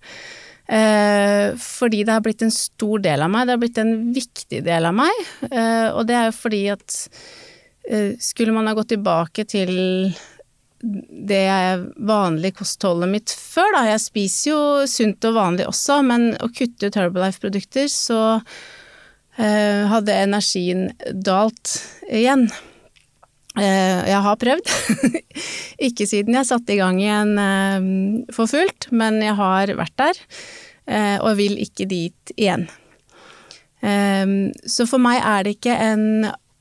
Eh, 0.71 1.51
fordi 1.59 2.05
det 2.07 2.13
har 2.15 2.23
blitt 2.23 2.45
en 2.45 2.53
stor 2.53 3.01
del 3.03 3.25
av 3.25 3.31
meg, 3.33 3.47
det 3.47 3.55
har 3.57 3.61
blitt 3.61 3.81
en 3.81 3.95
viktig 4.15 4.61
del 4.65 4.87
av 4.87 4.95
meg. 4.95 5.23
Eh, 5.49 5.89
og 5.91 6.05
det 6.07 6.17
er 6.17 6.29
jo 6.29 6.37
fordi 6.37 6.61
at 6.71 6.97
skulle 8.21 8.53
man 8.53 8.69
ha 8.69 8.75
gått 8.77 8.91
tilbake 8.93 9.43
til 9.49 9.71
det 11.31 11.47
vanlige 11.97 12.57
kostholdet 12.61 13.09
mitt 13.11 13.33
før, 13.37 13.69
da, 13.75 13.83
jeg 13.91 14.01
spiser 14.01 14.49
jo 14.51 14.61
sunt 14.89 15.27
og 15.29 15.37
vanlig 15.37 15.67
også, 15.69 15.99
men 16.05 16.31
å 16.41 16.49
kutte 16.53 16.89
ut 16.89 16.97
Herbalife-produkter, 16.97 17.87
så 17.91 18.21
eh, 19.37 19.85
hadde 19.91 20.17
energien 20.23 20.89
dalt 21.13 21.75
igjen. 22.09 22.47
Eh, 23.59 24.01
jeg 24.07 24.19
har 24.25 24.39
prøvd. 24.39 24.73
Ikke 25.87 26.07
siden 26.07 26.37
jeg 26.39 26.47
satte 26.49 26.75
i 26.75 26.79
gang 26.79 27.01
igjen 27.01 27.33
eh, 27.41 27.87
for 28.35 28.49
fullt, 28.51 28.89
men 28.95 29.21
jeg 29.23 29.37
har 29.39 29.73
vært 29.79 29.97
der. 30.01 30.21
Eh, 30.87 31.17
og 31.21 31.35
vil 31.37 31.59
ikke 31.61 31.85
dit 31.87 32.33
igjen. 32.35 32.65
Så 33.81 34.85
for 34.85 35.01
meg 35.01 35.23
er 35.25 35.45
det 35.45 35.55
ikke 35.55 35.73
en 35.73 36.03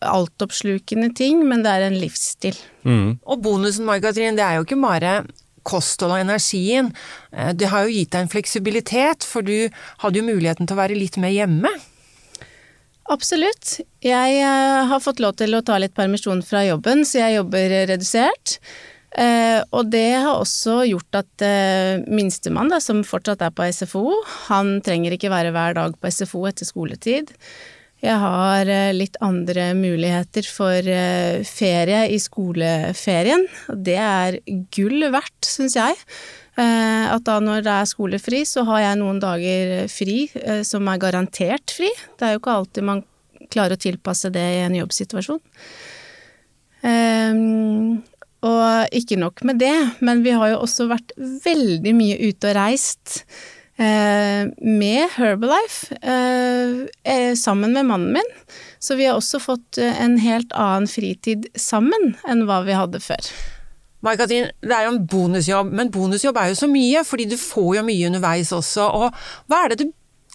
altoppslukende 0.00 1.11
ting, 1.16 1.45
men 1.49 1.64
det 1.64 1.75
er 1.75 1.87
en 1.87 2.00
livsstil. 2.00 2.57
Mm. 2.88 3.21
Og 3.25 3.45
bonusen, 3.45 3.87
Margatrin, 3.88 4.38
det 4.38 4.47
er 4.47 4.59
jo 4.59 4.66
ikke 4.66 4.80
bare 4.80 5.21
kosthold 5.69 6.14
og 6.16 6.23
energien. 6.23 6.88
Det 7.30 7.69
har 7.69 7.85
jo 7.85 7.92
gitt 7.92 8.14
deg 8.14 8.25
en 8.25 8.33
fleksibilitet, 8.33 9.26
for 9.28 9.45
du 9.45 9.69
hadde 10.00 10.23
jo 10.23 10.26
muligheten 10.26 10.66
til 10.66 10.76
å 10.76 10.80
være 10.80 10.97
litt 10.97 11.21
mer 11.21 11.35
hjemme. 11.35 11.73
Absolutt. 13.11 13.80
Jeg 14.04 14.38
eh, 14.38 14.87
har 14.87 15.02
fått 15.02 15.21
lov 15.23 15.35
til 15.40 15.57
å 15.57 15.64
ta 15.66 15.80
litt 15.83 15.97
permisjon 15.97 16.45
fra 16.47 16.62
jobben, 16.69 17.02
så 17.07 17.25
jeg 17.25 17.40
jobber 17.40 17.75
redusert. 17.90 18.61
Eh, 19.19 19.59
og 19.75 19.90
det 19.90 20.21
har 20.23 20.38
også 20.38 20.85
gjort 20.87 21.19
at 21.19 21.45
eh, 21.45 22.04
minstemann, 22.07 22.71
som 22.78 23.02
fortsatt 23.07 23.42
er 23.42 23.54
på 23.54 23.66
SFO, 23.75 24.14
han 24.47 24.78
trenger 24.87 25.16
ikke 25.16 25.33
være 25.33 25.50
hver 25.57 25.75
dag 25.80 25.99
på 25.99 26.12
SFO 26.14 26.45
etter 26.50 26.69
skoletid. 26.69 27.35
Jeg 28.00 28.16
har 28.16 28.69
eh, 28.73 28.95
litt 28.97 29.19
andre 29.21 29.71
muligheter 29.76 30.47
for 30.49 30.87
eh, 30.88 31.42
ferie 31.45 32.07
i 32.09 32.16
skoleferien. 32.21 33.45
Det 33.76 33.97
er 34.00 34.38
gull 34.73 35.04
verdt, 35.12 35.45
syns 35.45 35.76
jeg. 35.76 35.99
Eh, 36.57 37.04
At 37.12 37.26
da 37.28 37.37
når 37.45 37.66
det 37.66 37.75
er 37.75 37.90
skolefri, 37.90 38.40
så 38.49 38.64
har 38.71 38.87
jeg 38.87 39.00
noen 39.02 39.21
dager 39.21 39.85
fri 39.92 40.23
som 40.66 40.88
er 40.88 41.02
garantert 41.02 41.76
fri. 41.76 41.92
Det 42.16 42.26
er 42.26 42.37
jo 42.37 42.40
ikke 42.42 42.57
alltid 42.62 42.88
man 42.88 43.04
klarer 43.52 43.76
å 43.76 43.83
tilpasse 43.85 44.33
det 44.33 44.47
i 44.57 44.64
en 44.64 44.80
jobbsituasjon. 44.80 45.40
Og 48.40 48.97
ikke 48.97 49.19
nok 49.21 49.42
med 49.45 49.59
det, 49.61 49.75
men 50.00 50.23
vi 50.25 50.33
har 50.33 50.54
jo 50.54 50.62
også 50.64 50.87
vært 50.88 51.12
veldig 51.19 51.92
mye 51.97 52.16
ute 52.30 52.52
og 52.52 52.57
reist 52.57 53.19
med 53.80 55.14
Herbalife 55.14 55.96
eh, 56.02 56.82
eh, 57.04 57.34
sammen 57.38 57.72
med 57.72 57.88
mannen 57.88 58.12
min. 58.18 58.32
Så 58.78 58.96
vi 58.99 59.06
har 59.08 59.16
også 59.16 59.40
fått 59.40 59.78
eh, 59.80 60.02
en 60.02 60.18
helt 60.20 60.52
annen 60.52 60.88
fritid 60.88 61.49
sammen 61.56 62.14
enn 62.28 62.46
hva 62.49 62.62
vi 62.66 62.76
hadde 62.76 63.00
før. 63.04 63.30
Mai-Katrin, 64.04 64.49
det 64.64 64.72
er 64.72 64.87
jo 64.87 64.94
en 64.94 65.02
bonusjobb, 65.12 65.72
men 65.76 65.90
bonusjobb 65.92 66.38
er 66.40 66.52
jo 66.52 66.60
så 66.62 66.68
mye, 66.70 67.02
fordi 67.04 67.26
du 67.28 67.37
får 67.40 67.75
jo 67.76 67.84
mye 67.84 68.08
underveis 68.08 68.52
også. 68.56 68.87
Og 68.96 69.22
hva 69.50 69.64
er 69.64 69.75
det 69.75 69.82
du, 69.82 69.90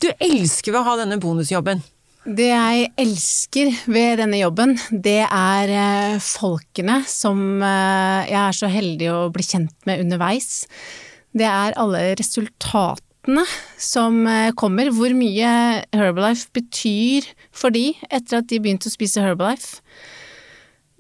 du 0.06 0.12
elsker 0.22 0.74
ved 0.74 0.84
å 0.84 0.88
ha 0.92 1.00
denne 1.02 1.18
bonusjobben? 1.22 1.82
Det 2.26 2.48
jeg 2.50 2.86
elsker 2.98 3.74
ved 3.94 4.18
denne 4.22 4.40
jobben, 4.40 4.76
det 4.90 5.24
er 5.26 5.74
eh, 5.74 6.22
folkene 6.22 7.04
som 7.10 7.62
eh, 7.62 8.30
jeg 8.32 8.40
er 8.42 8.58
så 8.58 8.70
heldig 8.70 9.10
å 9.14 9.20
bli 9.34 9.46
kjent 9.46 9.76
med 9.90 10.02
underveis. 10.06 10.64
Det 11.36 11.46
er 11.46 11.78
alle 11.82 12.08
resultatene 12.18 13.04
som 13.82 14.26
eh, 14.30 14.52
kommer, 14.58 14.92
hvor 14.94 15.14
mye 15.18 15.50
Herbalife 15.96 16.52
betyr 16.56 17.28
for 17.56 17.74
de 17.74 17.94
etter 18.10 18.40
at 18.40 18.50
de 18.52 18.60
begynte 18.62 18.90
å 18.90 18.94
spise 18.94 19.24
Herbalife. 19.24 19.82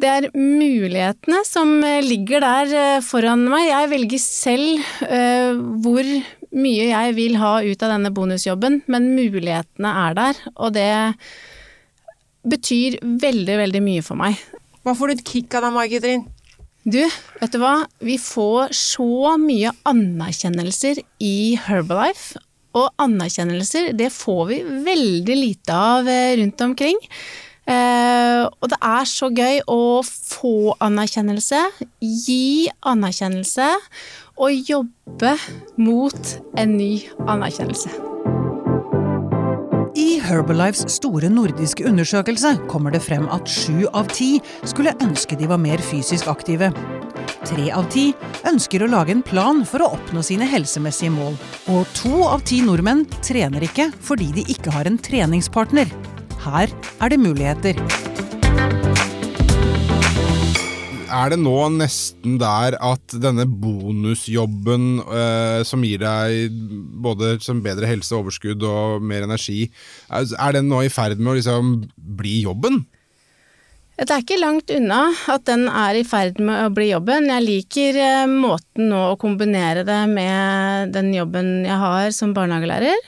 Det 0.01 0.10
er 0.12 0.27
mulighetene 0.36 1.44
som 1.48 1.77
eh, 1.86 2.01
ligger 2.03 2.44
der 2.44 2.74
eh, 2.75 3.03
foran 3.05 3.46
meg. 3.51 3.70
Jeg 3.70 3.91
velger 3.94 4.24
selv 4.24 4.84
hvor 5.86 6.12
mye 6.55 6.89
jeg 6.91 7.15
vil 7.17 7.39
ha 7.41 7.58
ut 7.63 7.84
av 7.84 7.96
denne 7.96 8.13
bonusjobben, 8.15 8.82
men 8.91 9.12
mulighetene 9.15 9.96
er 10.05 10.15
der, 10.17 10.46
og 10.55 10.75
det 10.77 10.91
betyr 12.46 13.00
veldig, 13.03 13.60
veldig 13.65 13.84
mye 13.84 14.05
for 14.05 14.20
meg. 14.20 14.39
Hva 14.86 14.94
får 14.96 15.12
du 15.12 15.15
et 15.17 15.27
kick 15.27 15.55
av 15.58 15.65
da, 15.65 15.74
Mai-Katrin? 15.74 16.27
Du, 16.85 16.99
vet 17.01 17.49
du 17.49 17.57
hva? 17.57 17.87
Vi 17.97 18.19
får 18.21 18.75
så 18.77 19.31
mye 19.41 19.71
anerkjennelser 19.89 20.99
i 21.17 21.57
Herbalife, 21.57 22.37
og 22.77 22.91
anerkjennelser 23.01 23.89
det 23.97 24.11
får 24.13 24.43
vi 24.51 24.59
veldig 24.85 25.37
lite 25.39 25.73
av 25.73 26.05
eh, 26.11 26.35
rundt 26.37 26.61
omkring. 26.61 27.01
Eh, 27.65 28.43
og 28.45 28.69
det 28.69 28.77
er 28.77 29.09
så 29.09 29.31
gøy 29.33 29.63
å 29.65 29.81
få 30.05 30.75
anerkjennelse, 30.85 31.63
gi 32.05 32.67
anerkjennelse 32.85 33.71
og 34.37 34.69
jobbe 34.75 35.37
mot 35.81 36.35
en 36.53 36.77
ny 36.77 36.91
anerkjennelse. 37.25 38.14
I 40.25 40.27
Herbalifes 40.27 40.88
store 40.89 41.29
nordiske 41.29 41.86
undersøkelse 41.86 42.55
kommer 42.65 42.89
det 42.96 43.03
frem 43.05 43.27
at 43.29 43.46
sju 43.46 43.84
av 43.94 44.08
ti 44.10 44.39
skulle 44.65 44.96
ønske 45.05 45.38
de 45.38 45.46
var 45.51 45.60
mer 45.62 45.84
fysisk 45.86 46.32
aktive. 46.32 46.72
Tre 47.46 47.67
av 47.70 47.86
ti 47.94 48.08
ønsker 48.50 48.82
å 48.82 48.89
lage 48.89 49.13
en 49.13 49.22
plan 49.22 49.62
for 49.70 49.86
å 49.86 49.91
oppnå 50.00 50.25
sine 50.25 50.50
helsemessige 50.50 51.13
mål. 51.13 51.38
Og 51.75 51.86
to 52.01 52.24
av 52.25 52.41
ti 52.50 52.63
nordmenn 52.65 53.05
trener 53.20 53.70
ikke 53.70 53.91
fordi 54.01 54.32
de 54.39 54.50
ikke 54.55 54.74
har 54.74 54.89
en 54.89 54.98
treningspartner. 54.98 55.94
Her 56.48 56.74
er 56.74 57.13
det 57.13 57.22
muligheter. 57.22 58.14
Er 61.05 61.29
det 61.31 61.38
nå 61.41 61.53
nesten 61.75 62.39
der 62.41 62.75
at 62.83 63.15
denne 63.21 63.45
bonusjobben 63.45 64.88
eh, 65.05 65.62
som 65.67 65.83
gir 65.85 66.01
deg 66.01 66.57
både 67.05 67.35
bedre 67.65 67.89
helse, 67.89 68.15
overskudd 68.17 68.65
og 68.65 69.05
mer 69.05 69.27
energi, 69.27 69.69
er, 70.09 70.25
er 70.25 70.57
den 70.57 70.69
nå 70.71 70.81
i 70.85 70.91
ferd 70.93 71.21
med 71.21 71.33
å 71.33 71.38
liksom 71.39 71.74
bli 71.95 72.41
jobben? 72.45 72.83
Det 73.95 74.12
er 74.12 74.25
ikke 74.25 74.41
langt 74.41 74.71
unna 74.75 75.05
at 75.31 75.45
den 75.47 75.69
er 75.71 75.95
i 75.95 76.03
ferd 76.03 76.41
med 76.43 76.65
å 76.65 76.71
bli 76.75 76.89
jobben. 76.89 77.29
Jeg 77.31 77.45
liker 77.45 78.00
eh, 78.03 78.27
måten 78.27 78.89
nå 78.91 79.01
å 79.13 79.19
kombinere 79.19 79.85
det 79.88 80.01
med 80.12 80.91
den 80.95 81.13
jobben 81.15 81.62
jeg 81.63 81.79
har 81.79 82.12
som 82.15 82.33
barnehagelærer. 82.35 83.00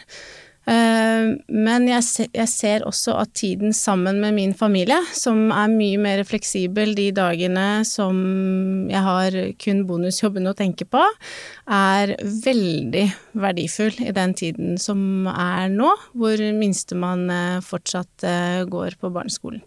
Eh, 0.68 1.28
Men 1.48 1.88
jeg 1.88 2.28
jeg 2.34 2.50
ser 2.52 2.86
også 2.88 3.16
at 3.22 3.32
tiden 3.38 3.74
sammen 3.74 4.20
med 4.22 4.36
min 4.36 4.54
familie, 4.58 4.98
som 5.16 5.52
er 5.52 5.72
mye 5.72 6.00
mer 6.02 6.24
fleksibel 6.28 6.94
de 6.98 7.10
dagene 7.16 7.86
som 7.88 8.18
jeg 8.90 9.04
har 9.04 9.38
kun 9.62 9.86
bonusjobben 9.88 10.48
å 10.50 10.56
tenke 10.58 10.86
på, 10.86 11.02
er 11.72 12.14
veldig 12.20 13.06
verdifull 13.38 13.96
i 14.04 14.14
den 14.16 14.34
tiden 14.38 14.78
som 14.82 15.28
er 15.32 15.72
nå, 15.74 15.90
hvor 16.18 16.42
minstemann 16.58 17.28
eh, 17.32 17.60
fortsatt 17.64 18.28
eh, 18.28 18.62
går 18.70 18.98
på 19.00 19.12
barneskolen. 19.14 19.64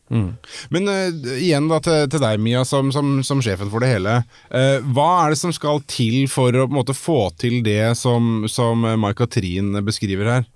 Men 0.71 0.88
uh, 0.88 1.09
igjen 1.37 1.69
da 1.71 1.80
til, 1.85 2.07
til 2.11 2.23
deg, 2.23 2.40
Mia, 2.42 2.64
som, 2.69 2.90
som, 2.95 3.21
som 3.26 3.42
sjefen 3.45 3.71
for 3.73 3.83
det 3.83 3.92
hele. 3.95 4.21
Uh, 4.52 4.80
hva 4.95 5.11
er 5.25 5.35
det 5.35 5.40
som 5.40 5.52
skal 5.54 5.83
til 5.90 6.25
for 6.30 6.54
å 6.57 6.69
måte, 6.71 6.97
få 6.97 7.30
til 7.40 7.61
det 7.66 7.97
som, 7.99 8.45
som 8.50 8.85
Mai-Katrin 9.00 9.76
beskriver 9.87 10.35
her? 10.37 10.49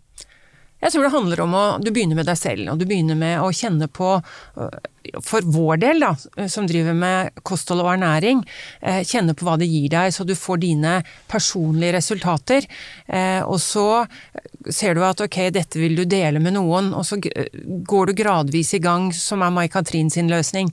Jeg 0.85 0.93
tror 0.93 1.07
det 1.07 1.15
handler 1.15 1.41
om 1.45 1.55
å 1.57 1.65
Du 1.81 1.91
begynner 1.95 2.19
med 2.19 2.29
deg 2.29 2.37
selv, 2.39 2.67
og 2.73 2.81
du 2.81 2.85
begynner 2.89 3.17
med 3.17 3.41
å 3.41 3.49
kjenne 3.57 3.89
på 3.89 4.11
øh, 4.21 4.75
For 5.25 5.47
vår 5.55 5.81
del, 5.81 6.05
da, 6.05 6.13
som 6.51 6.69
driver 6.69 6.97
med 6.97 7.41
kosthold 7.45 7.83
og 7.85 7.91
ernæring, 7.95 8.43
eh, 8.81 9.01
kjenne 9.05 9.35
på 9.37 9.49
hva 9.49 9.57
det 9.61 9.69
gir 9.69 9.89
deg, 9.93 10.13
så 10.17 10.25
du 10.29 10.35
får 10.37 10.63
dine 10.65 10.95
personlige 11.31 11.97
resultater. 11.99 12.69
Eh, 13.09 13.41
Og 13.45 13.61
så 13.61 14.07
ser 14.73 14.95
du 14.97 15.03
at 15.05 15.21
ok, 15.21 15.51
dette 15.55 15.79
vil 15.81 15.97
du 15.99 16.05
dele 16.09 16.41
med 16.43 16.53
noen, 16.57 16.95
og 16.97 17.05
så 17.07 17.17
går 17.21 18.07
du 18.07 18.13
gradvis 18.17 18.75
i 18.77 18.81
gang, 18.85 19.13
som 19.15 19.43
er 19.45 19.51
Mai-Katrin 19.55 20.11
sin 20.13 20.29
løsning. 20.33 20.69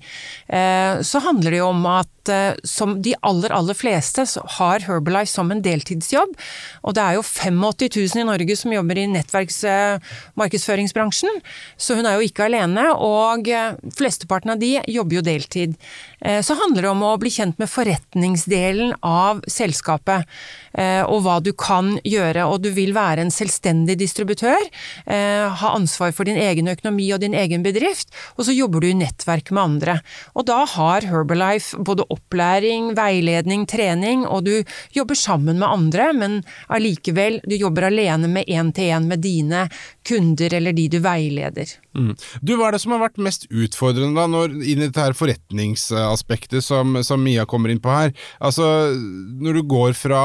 Eh, 0.48 1.02
Så 1.02 1.20
handler 1.24 1.52
det 1.52 1.58
jo 1.60 1.68
om 1.70 1.86
at 1.86 2.30
eh, 2.30 2.54
som 2.64 3.02
de 3.02 3.16
aller, 3.22 3.52
aller 3.52 3.74
fleste 3.74 4.26
har 4.58 4.80
Herbalife 4.88 5.32
som 5.32 5.52
en 5.52 5.62
deltidsjobb, 5.62 6.36
og 6.84 6.94
det 6.96 7.04
er 7.04 7.14
jo 7.18 7.22
85 7.24 8.16
000 8.16 8.22
i 8.22 8.24
Norge 8.30 8.56
som 8.60 8.74
jobber 8.74 8.98
i 8.98 9.08
nettverksmarkedsføringsbransjen, 9.16 11.42
så 11.78 11.96
hun 11.98 12.06
er 12.06 12.14
jo 12.16 12.22
ikke 12.28 12.46
alene, 12.48 12.94
og 12.96 13.48
eh, 13.50 13.76
flesteparten 13.98 14.52
av 14.56 14.60
de 14.62 14.80
jobber 14.88 15.16
jo 15.20 15.24
deltid. 15.26 15.76
Eh, 16.22 16.42
Så 16.42 16.54
handler 16.54 16.82
det 16.82 16.90
om 16.90 17.04
å 17.04 17.18
bli 17.18 17.30
kjent 17.34 17.58
med 17.60 17.70
forretningsdelen 17.70 18.94
av 19.02 19.42
selskapet, 19.48 20.28
eh, 20.74 21.02
og 21.02 21.24
hva 21.26 21.40
du 21.42 21.52
kan 21.54 21.98
gjøre, 22.06 22.46
og 22.46 22.62
du 22.62 22.70
vil 22.72 22.94
være 22.94 23.26
en 23.26 23.34
selvstendig 23.34 23.98
distributør, 23.98 24.62
eh, 25.08 25.50
ha 25.50 25.74
ansvar 25.76 26.14
for 26.14 26.24
din 26.26 26.38
egen 26.38 26.68
økonomi 26.68 27.12
og 27.14 27.22
din 27.22 27.34
egen 27.34 27.64
bedrift, 27.64 28.10
og 28.38 28.46
så 28.46 28.56
jobber 28.56 28.82
du 28.82 28.88
i 28.88 28.94
nettverk 28.94 29.52
med 29.52 29.64
andre. 29.64 30.02
Og 30.36 30.46
da 30.46 30.66
har 30.66 31.02
Herbalife 31.02 31.78
både 31.84 32.06
opplæring, 32.10 32.94
veiledning, 32.96 33.66
trening, 33.66 34.26
og 34.26 34.46
du 34.46 34.64
jobber 34.94 35.16
sammen 35.16 35.58
med 35.58 35.70
andre, 35.70 36.14
men 36.14 36.44
allikevel, 36.70 37.42
du 37.48 37.56
jobber 37.56 37.90
alene 37.90 38.28
med 38.28 38.46
én-til-én 38.46 39.08
med 39.08 39.22
dine 39.22 39.70
kunder 40.08 40.54
eller 40.58 40.76
de 40.76 40.88
du 40.92 41.00
veileder. 41.04 41.74
Mm. 41.98 42.14
Du, 42.42 42.56
Hva 42.58 42.70
er 42.70 42.78
det 42.78 42.84
som 42.84 42.96
har 42.96 43.04
vært 43.04 43.22
mest 43.22 43.48
utfordrende 43.50 44.18
da, 44.18 44.28
når, 44.32 44.56
inn 44.62 44.82
i 44.82 44.88
dette 44.88 45.04
her 45.04 45.18
forretningsaspektet 45.18 46.66
som, 46.66 46.98
som 47.06 47.22
Mia 47.24 47.48
kommer 47.50 47.74
inn 47.74 47.82
på 47.84 47.94
her? 47.94 48.16
Altså, 48.40 48.66
Når 48.96 49.60
du 49.60 49.68
går 49.76 49.98
fra 49.98 50.24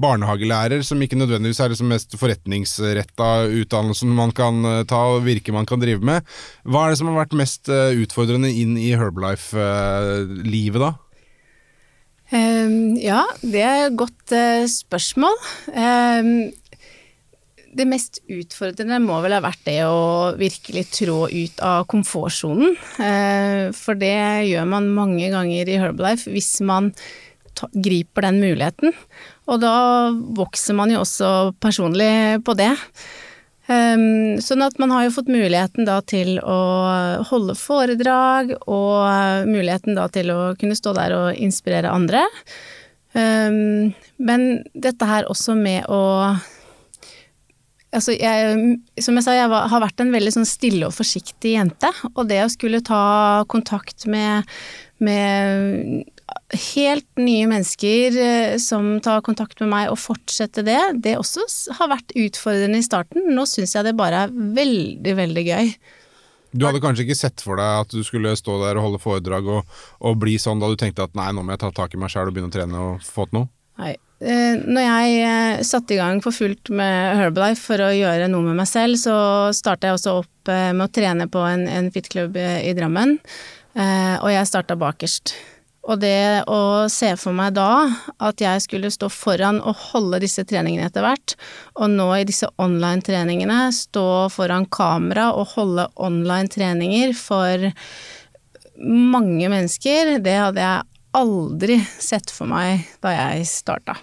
barnehagelærer, 0.00 0.84
som 0.86 1.00
ikke 1.02 1.18
nødvendigvis 1.18 1.60
er 1.60 1.72
liksom 1.72 1.90
mest 1.90 2.14
forretningsretta 2.18 3.30
utdannelsen 3.60 4.12
man 4.14 4.32
kan 4.36 4.64
eh, 4.64 4.84
ta 4.88 5.00
og 5.16 5.24
virke 5.26 5.52
man 5.52 5.68
kan 5.68 5.82
drive 5.82 6.04
med, 6.06 6.26
hva 6.64 6.86
er 6.86 6.94
det 6.94 7.00
som 7.00 7.10
har 7.10 7.20
vært 7.24 7.36
mest 7.38 7.70
eh, 7.72 7.98
utfordrende 8.00 8.50
inn 8.54 8.78
i 8.80 8.92
Herbalife-livet 8.94 10.86
da? 10.86 10.94
Um, 12.30 12.94
ja, 12.94 13.24
det 13.42 13.62
er 13.66 13.88
et 13.88 13.96
godt 13.98 14.30
uh, 14.30 14.62
spørsmål. 14.70 15.34
Ehm, 15.74 16.52
det 17.76 17.86
mest 17.86 18.20
utfordrende 18.30 18.98
må 19.02 19.20
vel 19.22 19.36
ha 19.36 19.42
vært 19.44 19.62
det 19.68 19.78
å 19.86 20.34
virkelig 20.38 20.84
trå 20.96 21.18
ut 21.30 21.62
av 21.64 21.86
komfortsonen. 21.90 22.74
Eh, 22.98 23.70
for 23.76 23.98
det 23.98 24.50
gjør 24.50 24.68
man 24.72 24.90
mange 24.96 25.30
ganger 25.32 25.70
i 25.70 25.78
Herbalife 25.80 26.32
hvis 26.34 26.56
man 26.66 26.90
griper 27.72 28.26
den 28.26 28.40
muligheten. 28.42 28.94
Og 29.50 29.60
da 29.62 29.74
vokser 30.36 30.76
man 30.78 30.92
jo 30.92 31.02
også 31.04 31.30
personlig 31.62 32.40
på 32.46 32.56
det. 32.58 32.72
Um, 33.70 34.40
sånn 34.42 34.64
at 34.66 34.80
man 34.82 34.90
har 34.90 35.04
jo 35.06 35.14
fått 35.14 35.30
muligheten 35.30 35.86
da 35.86 36.00
til 36.02 36.40
å 36.42 36.58
holde 37.28 37.54
foredrag, 37.54 38.56
og 38.66 39.46
muligheten 39.46 39.94
da 39.98 40.08
til 40.10 40.32
å 40.34 40.40
kunne 40.58 40.78
stå 40.78 40.94
der 40.96 41.14
og 41.14 41.38
inspirere 41.38 41.92
andre. 41.94 42.24
Um, 43.14 43.92
men 44.18 44.64
dette 44.74 45.06
her 45.06 45.28
også 45.30 45.54
med 45.58 45.86
å 45.90 46.00
Altså, 47.90 48.14
jeg, 48.14 48.76
som 49.02 49.16
jeg 49.18 49.26
sa, 49.26 49.34
jeg 49.34 49.50
var, 49.50 49.66
har 49.72 49.82
vært 49.82 50.02
en 50.02 50.12
veldig 50.14 50.32
sånn 50.36 50.46
stille 50.46 50.86
og 50.86 50.94
forsiktig 50.94 51.56
jente. 51.56 51.90
Og 52.12 52.28
det 52.30 52.38
å 52.44 52.52
skulle 52.52 52.82
ta 52.86 53.02
kontakt 53.50 54.06
med, 54.10 54.46
med 55.02 56.04
helt 56.74 57.06
nye 57.20 57.46
mennesker 57.50 58.18
eh, 58.18 58.58
som 58.62 58.92
tar 59.02 59.24
kontakt 59.26 59.60
med 59.62 59.72
meg, 59.72 59.88
og 59.90 59.98
fortsette 60.00 60.64
det, 60.66 60.78
det 61.02 61.16
også 61.18 61.46
har 61.78 61.90
vært 61.92 62.14
utfordrende 62.18 62.80
i 62.80 62.86
starten. 62.86 63.26
Nå 63.34 63.46
syns 63.50 63.74
jeg 63.76 63.86
det 63.86 63.96
bare 63.98 64.26
er 64.26 64.36
veldig, 64.60 65.16
veldig 65.24 65.46
gøy. 65.50 65.72
Du 66.50 66.66
hadde 66.66 66.82
kanskje 66.82 67.04
ikke 67.06 67.18
sett 67.18 67.42
for 67.44 67.60
deg 67.60 67.84
at 67.84 67.92
du 67.94 68.02
skulle 68.06 68.34
stå 68.38 68.56
der 68.64 68.78
og 68.78 68.88
holde 68.88 69.02
foredrag 69.02 69.50
og, 69.50 69.80
og 70.02 70.18
bli 70.18 70.34
sånn 70.42 70.62
da 70.62 70.70
du 70.70 70.78
tenkte 70.78 71.06
at 71.06 71.14
nei, 71.18 71.28
nå 71.34 71.44
må 71.46 71.54
jeg 71.54 71.62
ta 71.62 71.70
tak 71.74 71.94
i 71.94 72.00
meg 72.00 72.10
sjæl 72.10 72.30
og 72.30 72.34
begynne 72.34 72.50
å 72.50 72.56
trene 72.56 72.86
og 72.86 73.04
få 73.06 73.28
til 73.28 73.38
noe? 73.38 73.50
Nei. 73.78 73.94
Eh, 74.20 74.58
når 74.68 74.84
jeg 74.84 75.20
eh, 75.24 75.62
satte 75.64 75.96
i 75.96 76.00
gang 76.00 76.18
for 76.20 76.36
fullt 76.36 76.68
med 76.76 77.16
Herbalife 77.16 77.70
for 77.70 77.80
å 77.80 77.92
gjøre 77.94 78.28
noe 78.28 78.44
med 78.50 78.58
meg 78.58 78.68
selv, 78.68 78.98
så 79.00 79.14
starta 79.56 79.88
jeg 79.88 79.96
også 79.96 80.18
opp 80.20 80.50
eh, 80.52 80.72
med 80.74 80.84
å 80.84 80.92
trene 80.92 81.28
på 81.32 81.44
en, 81.48 81.64
en 81.70 81.88
fitklubb 81.94 82.36
i 82.36 82.74
Drammen. 82.76 83.16
Og 83.70 84.26
jeg 84.26 84.48
starta 84.50 84.74
bakerst. 84.74 85.30
Og 85.86 86.00
det 86.02 86.42
å 86.50 86.88
se 86.92 87.12
for 87.16 87.32
meg 87.32 87.54
da 87.56 87.86
at 88.20 88.42
jeg 88.42 88.64
skulle 88.64 88.90
stå 88.92 89.08
foran 89.14 89.60
og 89.62 89.78
holde 89.92 90.18
disse 90.24 90.42
treningene 90.44 90.88
etter 90.90 91.06
hvert, 91.06 91.36
og 91.78 91.94
nå 91.94 92.08
i 92.18 92.26
disse 92.28 92.50
online-treningene 92.60 93.70
stå 93.72 94.26
foran 94.34 94.66
kamera 94.74 95.30
og 95.38 95.54
holde 95.54 95.86
online-treninger 96.02 97.14
for 97.16 97.70
mange 98.82 99.48
mennesker, 99.54 100.16
det 100.20 100.36
hadde 100.42 100.66
jeg 100.66 100.99
aldri 101.16 101.78
sett 101.98 102.32
for 102.34 102.50
meg 102.50 102.86
da 103.02 103.14
jeg 103.14 103.48
starta. 103.50 103.96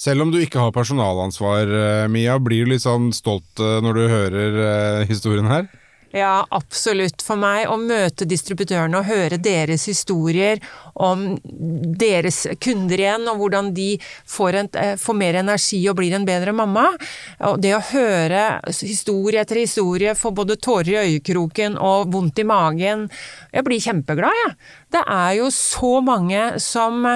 Selv 0.00 0.24
om 0.24 0.30
du 0.32 0.38
ikke 0.40 0.62
har 0.62 0.72
personalansvar, 0.72 1.68
eh, 1.68 2.06
Mia, 2.08 2.38
blir 2.40 2.64
du 2.64 2.72
litt 2.72 2.86
sånn 2.86 3.10
stolt 3.12 3.60
eh, 3.60 3.80
når 3.84 3.98
du 3.98 4.04
hører 4.08 4.60
eh, 4.64 5.08
historien 5.10 5.50
her? 5.50 5.68
Ja, 6.10 6.46
absolutt. 6.50 7.22
For 7.22 7.38
meg 7.38 7.68
å 7.70 7.76
møte 7.78 8.26
distributørene 8.26 8.98
og 8.98 9.06
høre 9.06 9.38
deres 9.38 9.84
historier 9.86 10.58
om 10.98 11.36
deres 12.00 12.42
kunder 12.62 12.98
igjen, 12.98 13.28
og 13.30 13.38
hvordan 13.38 13.70
de 13.76 13.92
får, 14.26 14.58
en, 14.58 14.70
får, 14.98 15.18
mer 15.20 15.38
energi 15.44 15.78
og 15.86 16.00
blir 16.00 16.16
en 16.18 16.26
bedre 16.26 16.54
mamma. 16.56 16.88
Og 17.46 17.60
det 17.62 17.76
å 17.76 17.84
høre 17.92 18.42
historie 18.80 19.44
etter 19.44 19.62
historie, 19.62 20.16
få 20.18 20.34
både 20.34 20.58
tårer 20.58 20.90
i 20.96 21.00
øyekroken 21.04 21.78
og 21.78 22.10
vondt 22.10 22.42
i 22.42 22.48
magen 22.48 23.06
Jeg 23.54 23.64
blir 23.66 23.82
kjempeglad, 23.82 24.34
jeg. 24.42 24.50
Ja. 24.50 24.76
Det 24.90 25.04
er 25.06 25.34
jo 25.38 25.52
så 25.54 26.00
mange 26.02 26.40
som 26.58 27.06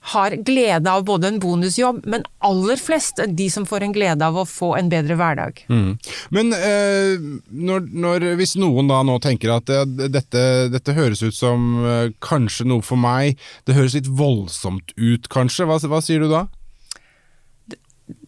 har 0.00 0.30
glede 0.30 0.90
av 0.90 1.04
både 1.04 1.28
en 1.28 1.40
bonusjobb, 1.40 2.06
men 2.08 2.24
aller 2.38 2.80
flest 2.80 3.20
de 3.28 3.48
som 3.52 3.66
får 3.68 3.84
en 3.84 3.92
glede 3.92 4.24
av 4.24 4.38
å 4.40 4.46
få 4.48 4.72
en 4.78 4.88
bedre 4.88 5.16
hverdag. 5.20 5.60
Mm. 5.68 5.90
Men 6.32 6.54
eh, 6.56 7.20
når, 7.52 7.90
når, 7.92 8.26
hvis 8.40 8.56
noen 8.60 8.88
da 8.88 9.02
nå 9.04 9.18
tenker 9.20 9.52
at 9.58 9.68
ja, 9.68 9.84
dette, 9.84 10.44
dette, 10.72 10.96
høres 10.96 11.20
ut 11.22 11.36
som 11.36 11.84
eh, 11.84 12.14
kanskje 12.24 12.68
noe 12.70 12.84
for 12.86 13.00
meg, 13.00 13.36
det 13.68 13.76
høres 13.76 13.98
litt 13.98 14.08
voldsomt 14.08 14.96
ut 14.96 15.28
kanskje, 15.32 15.68
hva, 15.68 15.76
hva 15.84 16.00
sier 16.04 16.24
du 16.24 16.32
da? 16.32 16.46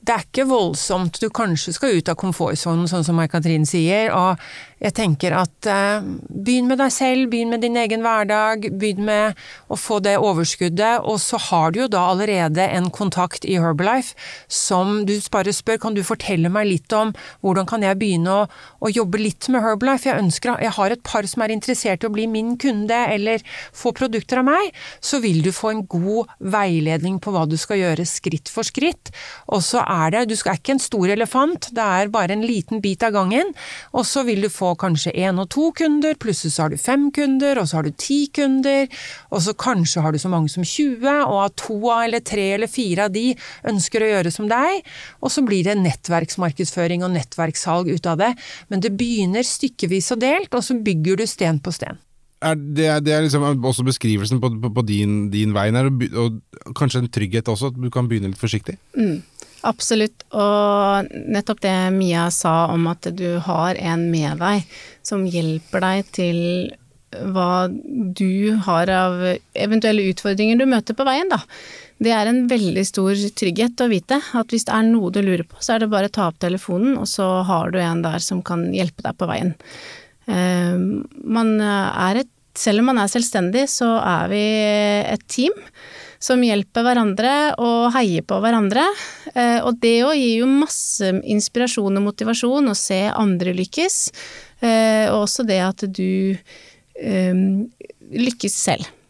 det 0.03 0.15
er 0.15 0.25
ikke 0.25 0.49
voldsomt. 0.51 1.21
Du 1.23 1.29
kanskje 1.31 1.75
skal 1.77 1.99
ut 1.99 2.11
av 2.11 2.19
komfortsonen, 2.19 2.89
sånn 2.91 3.05
som 3.07 3.19
Mai-Katrin 3.19 3.67
sier. 3.69 4.11
Og 4.11 4.41
jeg 4.83 4.95
tenker 4.97 5.35
at 5.39 5.67
eh, 5.71 6.03
begynn 6.27 6.67
med 6.67 6.81
deg 6.83 6.91
selv, 6.91 7.29
begynn 7.31 7.53
med 7.55 7.63
din 7.63 7.77
egen 7.79 8.03
hverdag. 8.03 8.67
Begynn 8.81 9.05
med 9.07 9.39
å 9.71 9.79
få 9.79 10.01
det 10.03 10.17
overskuddet. 10.19 11.05
Og 11.07 11.21
så 11.23 11.39
har 11.39 11.71
du 11.71 11.85
jo 11.85 11.91
da 11.93 12.09
allerede 12.11 12.65
en 12.67 12.89
kontakt 12.91 13.47
i 13.47 13.61
Herbalife 13.63 14.17
som 14.51 15.05
du 15.07 15.15
bare 15.33 15.55
spør 15.55 15.79
kan 15.85 15.95
du 15.95 16.03
fortelle 16.07 16.51
meg 16.53 16.67
litt 16.69 16.95
om 16.97 17.13
hvordan 17.45 17.69
kan 17.71 17.85
jeg 17.87 17.99
begynne 18.01 18.35
å, 18.35 18.49
å 18.83 18.91
jobbe 18.91 19.21
litt 19.23 19.47
med 19.55 19.63
Herbalife. 19.63 20.11
Jeg 20.11 20.25
ønsker, 20.25 20.59
jeg 20.67 20.75
har 20.75 20.97
et 20.97 21.05
par 21.07 21.31
som 21.31 21.47
er 21.47 21.55
interessert 21.55 22.03
i 22.03 22.11
å 22.11 22.15
bli 22.15 22.27
min 22.31 22.57
kunde 22.61 22.99
eller 23.15 23.47
få 23.71 23.95
produkter 23.95 24.43
av 24.43 24.49
meg. 24.51 24.75
Så 24.99 25.23
vil 25.23 25.45
du 25.47 25.53
få 25.55 25.71
en 25.77 25.85
god 25.87 26.35
veiledning 26.43 27.21
på 27.23 27.35
hva 27.35 27.47
du 27.47 27.55
skal 27.61 27.79
gjøre 27.85 28.09
skritt 28.09 28.51
for 28.51 28.67
skritt. 28.67 29.15
Og 29.47 29.63
så 29.63 29.87
er 29.87 30.11
det 30.17 30.27
Du 30.33 30.35
er 30.35 30.59
ikke 30.59 30.75
en 30.75 30.83
stor 30.83 31.11
elefant, 31.13 31.71
det 31.71 31.87
er 32.03 32.11
bare 32.11 32.35
en 32.35 32.43
liten 32.43 32.83
bit 32.83 33.07
av 33.07 33.15
gangen. 33.15 33.55
Og 33.95 34.07
så 34.09 34.27
vil 34.27 34.43
du 34.43 34.51
få 34.51 34.72
kanskje 34.81 35.15
én 35.19 35.41
og 35.41 35.49
to 35.53 35.71
kunder, 35.77 36.17
plutselig 36.21 36.55
så 36.55 36.67
har 36.67 36.73
du 36.73 36.81
fem 36.81 37.09
kunder, 37.15 37.61
og 37.61 37.69
så 37.69 37.79
har 37.79 37.89
du 37.89 37.97
ti 37.97 38.27
kunder, 38.35 38.87
og 39.31 39.43
så 39.45 39.55
kanskje 39.59 40.05
har 40.05 40.13
du 40.15 40.21
så 40.23 40.31
mange 40.33 40.53
som 40.53 40.65
20, 40.67 41.07
og 41.27 41.39
at 41.47 41.59
to 41.63 41.79
eller 41.93 42.25
tre 42.25 42.53
eller 42.57 42.71
fire 42.71 43.09
av 43.09 43.17
de 43.17 43.33
ønsker 43.69 44.05
å 44.05 44.13
gjøre 44.13 44.35
som 44.35 44.49
deg, 44.51 44.87
og 45.21 45.35
så 45.35 45.45
blir 45.47 45.67
det 45.67 45.81
nettverksmarkedsføring 45.81 47.05
og 47.07 47.15
nettverkssalg 47.17 47.93
ut 47.93 48.09
av 48.09 48.23
det. 48.23 48.33
Men 48.73 48.85
det 48.85 48.95
begynner 48.99 49.47
stykkevis 49.47 50.13
og 50.15 50.23
delt, 50.25 50.55
og 50.55 50.65
så 50.65 50.79
bygger 50.79 51.21
du 51.21 51.27
sten 51.29 51.61
på 51.63 51.75
sten. 51.75 52.01
Er 52.43 52.57
det, 52.59 52.89
det, 53.07 53.13
er 53.15 53.23
liksom 53.23 53.45
også 53.63 53.85
beskrivelsen 53.87 54.41
på, 54.43 54.51
på, 54.63 54.71
på 54.75 54.83
din, 54.87 55.29
din 55.31 55.53
vei, 55.55 55.69
og, 55.79 56.03
og 56.19 56.75
kanskje 56.79 57.05
en 57.05 57.13
trygghet 57.13 57.49
også, 57.49 57.71
at 57.71 57.79
du 57.79 57.87
kan 57.93 58.09
begynne 58.11 58.33
litt 58.33 58.41
forsiktig? 58.41 58.75
Mm. 58.99 59.21
Absolutt, 59.63 60.25
og 60.35 61.11
nettopp 61.13 61.61
det 61.63 61.75
Mia 61.95 62.27
sa 62.35 62.67
om 62.73 62.89
at 62.91 63.07
du 63.15 63.39
har 63.47 63.79
en 63.79 64.09
med 64.11 64.41
deg 64.43 64.65
som 65.07 65.23
hjelper 65.29 65.85
deg 65.85 66.09
til 66.19 66.41
hva 67.13 67.69
du 67.69 68.57
har 68.65 68.91
av 68.91 69.23
eventuelle 69.53 70.09
utfordringer 70.11 70.59
du 70.59 70.67
møter 70.67 70.97
på 70.97 71.07
veien, 71.07 71.31
da. 71.31 71.43
Det 72.03 72.11
er 72.11 72.27
en 72.27 72.47
veldig 72.51 72.83
stor 72.89 73.19
trygghet 73.39 73.83
å 73.85 73.91
vite 73.93 74.19
at 74.19 74.51
hvis 74.51 74.67
det 74.67 74.75
er 74.75 74.89
noe 74.89 75.13
du 75.15 75.21
lurer 75.23 75.45
på, 75.47 75.61
så 75.63 75.77
er 75.77 75.85
det 75.85 75.93
bare 75.93 76.11
å 76.11 76.15
ta 76.15 76.27
opp 76.33 76.41
telefonen, 76.43 76.97
og 76.99 77.07
så 77.07 77.29
har 77.47 77.71
du 77.71 77.79
en 77.79 78.03
der 78.03 78.23
som 78.25 78.43
kan 78.43 78.65
hjelpe 78.75 79.05
deg 79.07 79.19
på 79.21 79.29
veien. 79.31 79.55
Uh, 80.27 81.03
man 81.23 81.59
er 81.61 82.25
et 82.25 82.31
Selv 82.53 82.83
om 82.83 82.91
man 82.91 82.99
er 83.01 83.09
selvstendig, 83.09 83.63
så 83.73 83.87
er 84.05 84.27
vi 84.29 84.43
et 85.09 85.23
team 85.25 85.55
som 86.23 86.43
hjelper 86.45 86.87
hverandre 86.87 87.35
og 87.59 87.91
heier 87.97 88.25
på 88.27 88.39
hverandre. 88.43 88.87
Eh, 89.35 89.59
og 89.67 89.81
det 89.83 89.97
òg 90.07 90.15
gir 90.21 90.43
jo 90.45 90.51
masse 90.51 91.11
inspirasjon 91.23 91.99
og 91.99 92.07
motivasjon 92.07 92.71
å 92.71 92.79
se 92.79 93.03
andre 93.11 93.55
lykkes, 93.59 93.99
eh, 94.63 95.07
og 95.11 95.25
også 95.27 95.47
det 95.49 95.61
at 95.67 95.87
du 95.91 96.33
eh, 96.33 97.47
lykkes 98.13 98.59
selv 98.69 99.02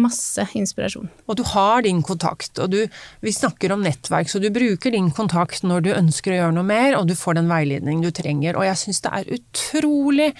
masse 0.00 0.44
inspirasjon. 0.58 1.08
Og 1.26 1.38
du 1.38 1.42
har 1.52 1.84
din 1.86 2.02
kontakt, 2.06 2.58
og 2.62 2.72
du, 2.72 2.80
vi 3.24 3.32
snakker 3.34 3.72
om 3.74 3.84
nettverk, 3.84 4.30
så 4.30 4.40
du 4.42 4.48
bruker 4.54 4.94
din 4.94 5.10
kontakt 5.14 5.64
når 5.66 5.86
du 5.86 5.90
ønsker 5.94 6.34
å 6.34 6.38
gjøre 6.40 6.56
noe 6.58 6.68
mer, 6.68 6.96
og 6.98 7.08
du 7.08 7.14
får 7.18 7.38
den 7.38 7.50
veiledning 7.50 8.02
du 8.04 8.10
trenger. 8.14 8.58
Og 8.58 8.66
jeg 8.68 8.80
syns 8.82 9.02
det 9.04 9.12
er 9.18 9.30
utrolig 9.38 10.30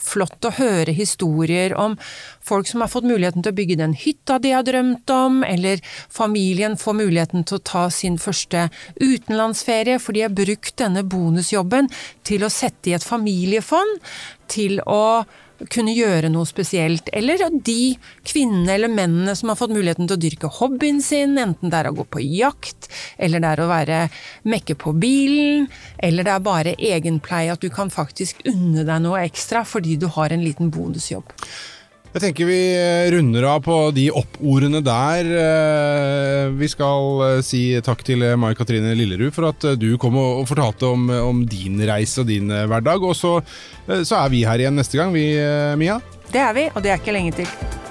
flott 0.00 0.48
å 0.48 0.54
høre 0.58 0.94
historier 0.96 1.74
om 1.78 1.96
folk 2.46 2.68
som 2.70 2.84
har 2.84 2.92
fått 2.92 3.08
muligheten 3.08 3.44
til 3.44 3.54
å 3.54 3.58
bygge 3.58 3.78
den 3.80 3.96
hytta 3.98 4.38
de 4.42 4.52
har 4.54 4.66
drømt 4.66 5.10
om, 5.14 5.40
eller 5.46 5.82
familien 6.12 6.76
får 6.80 7.00
muligheten 7.00 7.46
til 7.46 7.58
å 7.58 7.66
ta 7.72 7.86
sin 7.94 8.20
første 8.22 8.68
utenlandsferie, 9.00 9.98
for 10.02 10.16
de 10.16 10.26
har 10.26 10.36
brukt 10.36 10.76
denne 10.80 11.04
bonusjobben 11.06 11.90
til 12.26 12.46
å 12.46 12.52
sette 12.52 12.92
i 12.92 12.96
et 12.96 13.06
familiefond, 13.06 13.98
til 14.52 14.80
å 14.86 15.26
kunne 15.72 15.94
gjøre 15.96 16.30
noe 16.32 16.46
spesielt. 16.48 17.10
Eller 17.16 17.42
de 17.50 17.96
kvinnene 18.26 18.74
eller 18.74 18.92
mennene 18.92 19.36
som 19.38 19.52
har 19.52 19.58
fått 19.60 19.74
muligheten 19.74 20.08
til 20.08 20.16
å 20.16 20.22
dyrke 20.22 20.50
hobbyen 20.58 21.00
sin, 21.04 21.36
enten 21.40 21.72
det 21.72 21.80
er 21.80 21.90
å 21.90 21.96
gå 21.96 22.06
på 22.08 22.22
jakt, 22.24 22.90
eller 23.18 23.42
det 23.42 23.52
er 23.52 23.62
å 23.62 23.70
være 23.70 24.00
mekke 24.48 24.76
på 24.80 24.94
bilen, 25.00 25.68
eller 25.98 26.26
det 26.26 26.34
er 26.34 26.44
bare 26.44 26.76
egenpleie, 26.76 27.52
at 27.52 27.62
du 27.62 27.70
kan 27.72 27.92
faktisk 27.92 28.44
unne 28.48 28.84
deg 28.86 29.02
noe 29.04 29.24
ekstra 29.26 29.64
fordi 29.66 29.96
du 30.00 30.08
har 30.16 30.34
en 30.34 30.44
liten 30.44 30.70
bonusjobb. 30.74 31.32
Jeg 32.16 32.30
tenker 32.30 32.46
vi 32.48 32.60
eh, 32.72 33.10
runder 33.12 33.44
av 33.44 33.58
på 33.60 33.74
de 33.92 34.06
oppordene 34.08 34.80
der. 34.80 35.26
Eh, 35.36 36.46
vi 36.56 36.68
skal 36.72 37.20
eh, 37.26 37.40
si 37.44 37.60
takk 37.84 38.00
til 38.08 38.24
Mai 38.40 38.54
Katrine 38.56 38.94
Lillerud 38.96 39.34
for 39.36 39.50
at 39.50 39.66
du 39.76 39.90
kom 40.00 40.16
og 40.16 40.46
fortalte 40.48 40.88
om, 40.88 41.10
om 41.12 41.44
din 41.44 41.76
reise 41.84 42.24
og 42.24 42.30
din 42.32 42.48
hverdag. 42.48 43.04
Og 43.04 43.12
så, 43.20 43.36
så, 43.84 44.22
er 44.22 44.32
vi 44.32 44.46
her 44.48 44.64
igjen 44.64 44.80
neste 44.80 44.96
gang, 44.96 45.12
vi, 45.12 45.28
Mia. 45.76 46.00
Det 46.32 46.40
er 46.40 46.56
vi, 46.56 46.70
og 46.72 46.80
det 46.80 46.94
er 46.94 47.04
ikke 47.04 47.20
lenge 47.20 47.36
til. 47.42 47.84